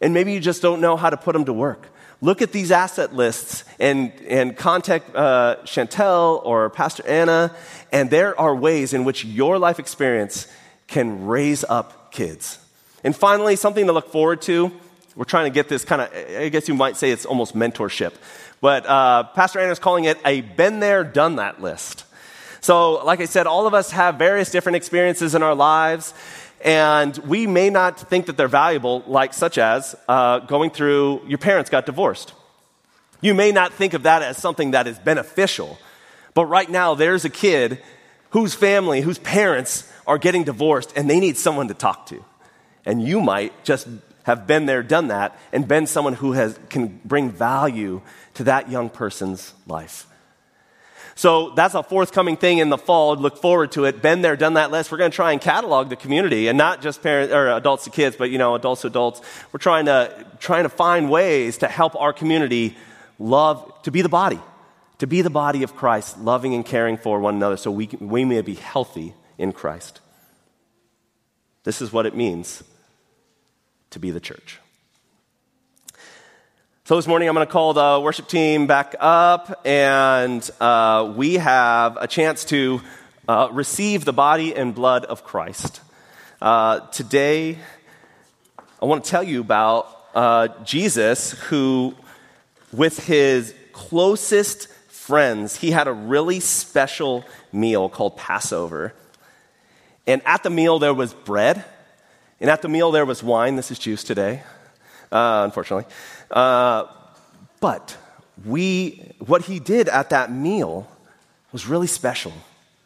and 0.00 0.14
maybe 0.14 0.32
you 0.32 0.40
just 0.40 0.62
don't 0.62 0.80
know 0.80 0.96
how 0.96 1.10
to 1.10 1.16
put 1.16 1.32
them 1.32 1.46
to 1.46 1.52
work 1.52 1.88
look 2.20 2.42
at 2.42 2.52
these 2.52 2.70
asset 2.70 3.14
lists 3.14 3.64
and, 3.78 4.12
and 4.28 4.56
contact 4.56 5.14
uh, 5.14 5.56
Chantel 5.64 6.44
or 6.44 6.70
Pastor 6.70 7.06
Anna, 7.06 7.54
and 7.92 8.10
there 8.10 8.38
are 8.38 8.54
ways 8.54 8.92
in 8.92 9.04
which 9.04 9.24
your 9.24 9.58
life 9.58 9.78
experience 9.78 10.48
can 10.86 11.26
raise 11.26 11.64
up 11.64 12.12
kids. 12.12 12.58
And 13.04 13.14
finally, 13.14 13.56
something 13.56 13.86
to 13.86 13.92
look 13.92 14.10
forward 14.10 14.42
to. 14.42 14.72
We're 15.14 15.24
trying 15.24 15.46
to 15.46 15.54
get 15.54 15.68
this 15.68 15.84
kind 15.84 16.02
of, 16.02 16.12
I 16.14 16.48
guess 16.48 16.68
you 16.68 16.74
might 16.74 16.96
say 16.96 17.10
it's 17.10 17.26
almost 17.26 17.54
mentorship. 17.54 18.14
But 18.60 18.86
uh, 18.86 19.24
Pastor 19.34 19.60
Anna 19.60 19.72
is 19.72 19.78
calling 19.78 20.04
it 20.04 20.18
a 20.24 20.40
been 20.40 20.80
there, 20.80 21.04
done 21.04 21.36
that 21.36 21.60
list. 21.60 22.04
So, 22.60 23.04
like 23.04 23.20
I 23.20 23.26
said, 23.26 23.46
all 23.46 23.66
of 23.66 23.74
us 23.74 23.92
have 23.92 24.16
various 24.16 24.50
different 24.50 24.76
experiences 24.76 25.34
in 25.34 25.42
our 25.42 25.54
lives 25.54 26.12
and 26.60 27.16
we 27.18 27.46
may 27.46 27.70
not 27.70 28.00
think 28.08 28.26
that 28.26 28.36
they're 28.36 28.48
valuable, 28.48 29.02
like 29.06 29.32
such 29.32 29.58
as 29.58 29.94
uh, 30.08 30.40
going 30.40 30.70
through 30.70 31.22
your 31.26 31.38
parents 31.38 31.70
got 31.70 31.86
divorced. 31.86 32.32
You 33.20 33.34
may 33.34 33.52
not 33.52 33.72
think 33.72 33.94
of 33.94 34.04
that 34.04 34.22
as 34.22 34.36
something 34.36 34.72
that 34.72 34.86
is 34.86 34.98
beneficial, 34.98 35.78
but 36.34 36.46
right 36.46 36.68
now 36.68 36.94
there's 36.94 37.24
a 37.24 37.30
kid 37.30 37.82
whose 38.30 38.54
family, 38.54 39.00
whose 39.00 39.18
parents 39.18 39.90
are 40.06 40.18
getting 40.18 40.44
divorced, 40.44 40.92
and 40.96 41.08
they 41.08 41.20
need 41.20 41.36
someone 41.36 41.68
to 41.68 41.74
talk 41.74 42.06
to. 42.06 42.24
And 42.84 43.02
you 43.02 43.20
might 43.20 43.64
just 43.64 43.88
have 44.24 44.46
been 44.46 44.66
there, 44.66 44.82
done 44.82 45.08
that, 45.08 45.38
and 45.52 45.66
been 45.66 45.86
someone 45.86 46.14
who 46.14 46.32
has, 46.32 46.58
can 46.68 47.00
bring 47.04 47.30
value 47.30 48.02
to 48.34 48.44
that 48.44 48.70
young 48.70 48.90
person's 48.90 49.54
life. 49.66 50.06
So 51.18 51.50
that's 51.50 51.74
a 51.74 51.82
forthcoming 51.82 52.36
thing 52.36 52.58
in 52.58 52.68
the 52.68 52.78
fall. 52.78 53.16
Look 53.16 53.38
forward 53.38 53.72
to 53.72 53.86
it. 53.86 54.00
Been 54.00 54.22
there, 54.22 54.36
done 54.36 54.54
that 54.54 54.70
list. 54.70 54.92
We're 54.92 54.98
going 54.98 55.10
to 55.10 55.14
try 55.16 55.32
and 55.32 55.40
catalog 55.40 55.88
the 55.88 55.96
community 55.96 56.46
and 56.46 56.56
not 56.56 56.80
just 56.80 57.02
parents 57.02 57.34
or 57.34 57.48
adults 57.48 57.82
to 57.84 57.90
kids, 57.90 58.14
but 58.14 58.30
you 58.30 58.38
know, 58.38 58.54
adults 58.54 58.82
to 58.82 58.86
adults. 58.86 59.20
We're 59.50 59.58
trying 59.58 59.86
to 59.86 60.24
trying 60.38 60.62
to 60.62 60.68
find 60.68 61.10
ways 61.10 61.58
to 61.58 61.66
help 61.66 61.96
our 61.96 62.12
community 62.12 62.76
love 63.18 63.82
to 63.82 63.90
be 63.90 64.00
the 64.00 64.08
body, 64.08 64.38
to 64.98 65.08
be 65.08 65.22
the 65.22 65.28
body 65.28 65.64
of 65.64 65.74
Christ, 65.74 66.20
loving 66.20 66.54
and 66.54 66.64
caring 66.64 66.96
for 66.96 67.18
one 67.18 67.34
another, 67.34 67.56
so 67.56 67.72
we 67.72 67.88
we 67.98 68.24
may 68.24 68.40
be 68.42 68.54
healthy 68.54 69.12
in 69.38 69.50
Christ. 69.50 70.00
This 71.64 71.82
is 71.82 71.92
what 71.92 72.06
it 72.06 72.14
means 72.14 72.62
to 73.90 73.98
be 73.98 74.12
the 74.12 74.20
church. 74.20 74.60
So 76.88 76.96
this 76.96 77.06
morning 77.06 77.28
I'm 77.28 77.34
going 77.34 77.46
to 77.46 77.52
call 77.52 77.74
the 77.74 78.00
worship 78.02 78.28
team 78.28 78.66
back 78.66 78.94
up, 78.98 79.60
and 79.66 80.50
uh, 80.58 81.12
we 81.14 81.34
have 81.34 81.98
a 82.00 82.06
chance 82.06 82.46
to 82.46 82.80
uh, 83.28 83.50
receive 83.52 84.06
the 84.06 84.14
body 84.14 84.56
and 84.56 84.74
blood 84.74 85.04
of 85.04 85.22
Christ. 85.22 85.82
Uh, 86.40 86.80
today, 86.88 87.58
I 88.80 88.86
want 88.86 89.04
to 89.04 89.10
tell 89.10 89.22
you 89.22 89.42
about 89.42 90.02
uh, 90.14 90.48
Jesus, 90.64 91.32
who, 91.32 91.94
with 92.72 93.06
his 93.06 93.54
closest 93.72 94.68
friends, 94.88 95.56
he 95.56 95.70
had 95.70 95.88
a 95.88 95.92
really 95.92 96.40
special 96.40 97.22
meal 97.52 97.90
called 97.90 98.16
Passover. 98.16 98.94
And 100.06 100.22
at 100.24 100.42
the 100.42 100.48
meal, 100.48 100.78
there 100.78 100.94
was 100.94 101.12
bread, 101.12 101.66
and 102.40 102.48
at 102.48 102.62
the 102.62 102.68
meal, 102.70 102.92
there 102.92 103.04
was 103.04 103.22
wine. 103.22 103.56
This 103.56 103.70
is 103.70 103.78
juice 103.78 104.04
today, 104.04 104.42
uh, 105.10 105.42
unfortunately. 105.44 105.90
Uh, 106.30 106.84
but 107.60 107.96
we, 108.44 109.12
what 109.18 109.42
he 109.42 109.58
did 109.58 109.88
at 109.88 110.10
that 110.10 110.30
meal 110.30 110.90
was 111.52 111.66
really 111.66 111.86
special, 111.86 112.32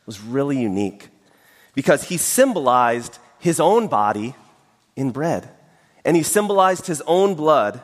was 0.07 0.21
really 0.21 0.59
unique, 0.59 1.09
because 1.75 2.05
he 2.05 2.17
symbolized 2.17 3.19
his 3.39 3.61
own 3.61 3.89
body 3.89 4.35
in 4.97 5.11
bread, 5.11 5.49
and 6.05 6.17
he 6.17 6.23
symbolized 6.23 6.87
his 6.87 7.03
own 7.07 7.35
blood 7.35 7.81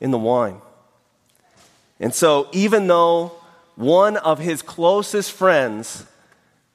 in 0.00 0.10
the 0.10 0.18
wine. 0.18 0.60
And 2.00 2.14
so, 2.14 2.48
even 2.52 2.86
though 2.86 3.32
one 3.74 4.16
of 4.16 4.38
his 4.38 4.62
closest 4.62 5.32
friends 5.32 6.04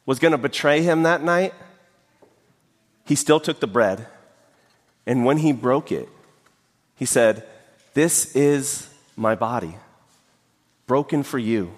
was 0.06 0.20
going 0.20 0.34
to 0.34 0.38
betray 0.38 0.82
him 0.82 1.04
that 1.04 1.24
night, 1.24 1.54
he 3.06 3.16
still 3.16 3.40
took 3.40 3.60
the 3.60 3.68
bread. 3.68 4.08
And 5.06 5.26
when 5.26 5.38
he 5.38 5.52
broke 5.52 5.92
it, 5.92 6.10
he 6.96 7.06
said, 7.06 7.46
this 7.94 8.36
is 8.36 8.90
my 9.16 9.36
body, 9.36 9.76
broken 10.88 11.24
for 11.24 11.38
you, 11.38 11.72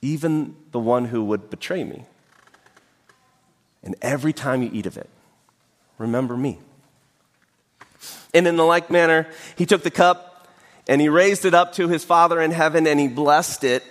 even 0.00 0.56
the 0.72 0.78
one 0.78 1.06
who 1.06 1.24
would 1.24 1.50
betray 1.50 1.84
me. 1.84 2.04
And 3.82 3.94
every 4.00 4.32
time 4.32 4.62
you 4.62 4.70
eat 4.72 4.86
of 4.86 4.96
it, 4.96 5.08
remember 5.98 6.36
me. 6.36 6.58
And 8.34 8.46
in 8.46 8.56
the 8.56 8.64
like 8.64 8.90
manner, 8.90 9.26
he 9.56 9.66
took 9.66 9.82
the 9.82 9.90
cup 9.90 10.48
and 10.86 11.00
he 11.00 11.08
raised 11.08 11.44
it 11.44 11.54
up 11.54 11.74
to 11.74 11.88
his 11.88 12.04
Father 12.04 12.40
in 12.40 12.50
heaven 12.50 12.86
and 12.86 12.98
he 12.98 13.08
blessed 13.08 13.64
it. 13.64 13.84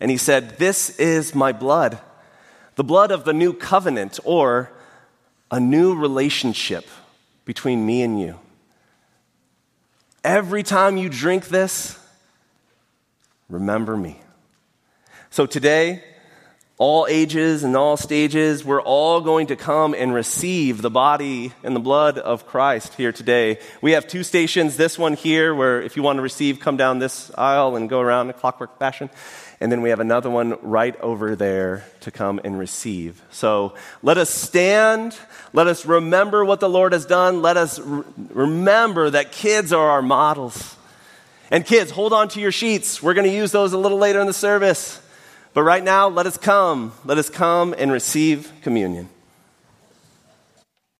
And 0.00 0.10
he 0.10 0.16
said, 0.16 0.58
This 0.58 0.98
is 0.98 1.34
my 1.34 1.52
blood, 1.52 1.98
the 2.76 2.84
blood 2.84 3.10
of 3.10 3.24
the 3.24 3.32
new 3.32 3.52
covenant 3.52 4.20
or 4.24 4.70
a 5.50 5.58
new 5.58 5.94
relationship 5.94 6.86
between 7.44 7.84
me 7.86 8.02
and 8.02 8.20
you. 8.20 8.38
Every 10.28 10.62
time 10.62 10.98
you 10.98 11.08
drink 11.08 11.48
this, 11.48 11.98
remember 13.48 13.96
me. 13.96 14.20
So 15.30 15.46
today, 15.46 16.04
all 16.76 17.06
ages 17.08 17.64
and 17.64 17.74
all 17.74 17.96
stages, 17.96 18.62
we're 18.62 18.82
all 18.82 19.22
going 19.22 19.46
to 19.46 19.56
come 19.56 19.94
and 19.94 20.12
receive 20.12 20.82
the 20.82 20.90
body 20.90 21.54
and 21.64 21.74
the 21.74 21.80
blood 21.80 22.18
of 22.18 22.46
Christ 22.46 22.92
here 22.92 23.10
today. 23.10 23.58
We 23.80 23.92
have 23.92 24.06
two 24.06 24.22
stations, 24.22 24.76
this 24.76 24.98
one 24.98 25.14
here, 25.14 25.54
where 25.54 25.80
if 25.80 25.96
you 25.96 26.02
want 26.02 26.18
to 26.18 26.22
receive, 26.22 26.60
come 26.60 26.76
down 26.76 26.98
this 26.98 27.30
aisle 27.38 27.74
and 27.74 27.88
go 27.88 28.00
around 28.00 28.28
in 28.28 28.34
clockwork 28.34 28.78
fashion. 28.78 29.08
And 29.60 29.72
then 29.72 29.82
we 29.82 29.90
have 29.90 29.98
another 29.98 30.30
one 30.30 30.56
right 30.62 30.98
over 31.00 31.34
there 31.34 31.84
to 32.00 32.12
come 32.12 32.40
and 32.44 32.58
receive. 32.58 33.20
So 33.30 33.74
let 34.02 34.16
us 34.16 34.30
stand. 34.30 35.16
Let 35.52 35.66
us 35.66 35.84
remember 35.84 36.44
what 36.44 36.60
the 36.60 36.68
Lord 36.68 36.92
has 36.92 37.04
done. 37.04 37.42
Let 37.42 37.56
us 37.56 37.80
re- 37.80 38.04
remember 38.30 39.10
that 39.10 39.32
kids 39.32 39.72
are 39.72 39.90
our 39.90 40.02
models. 40.02 40.76
And 41.50 41.66
kids, 41.66 41.90
hold 41.90 42.12
on 42.12 42.28
to 42.28 42.40
your 42.40 42.52
sheets. 42.52 43.02
We're 43.02 43.14
going 43.14 43.26
to 43.26 43.34
use 43.34 43.50
those 43.50 43.72
a 43.72 43.78
little 43.78 43.98
later 43.98 44.20
in 44.20 44.26
the 44.26 44.32
service. 44.32 45.00
But 45.54 45.62
right 45.62 45.82
now, 45.82 46.08
let 46.08 46.26
us 46.26 46.36
come. 46.36 46.92
Let 47.04 47.18
us 47.18 47.28
come 47.28 47.74
and 47.76 47.90
receive 47.90 48.52
communion. 48.62 49.08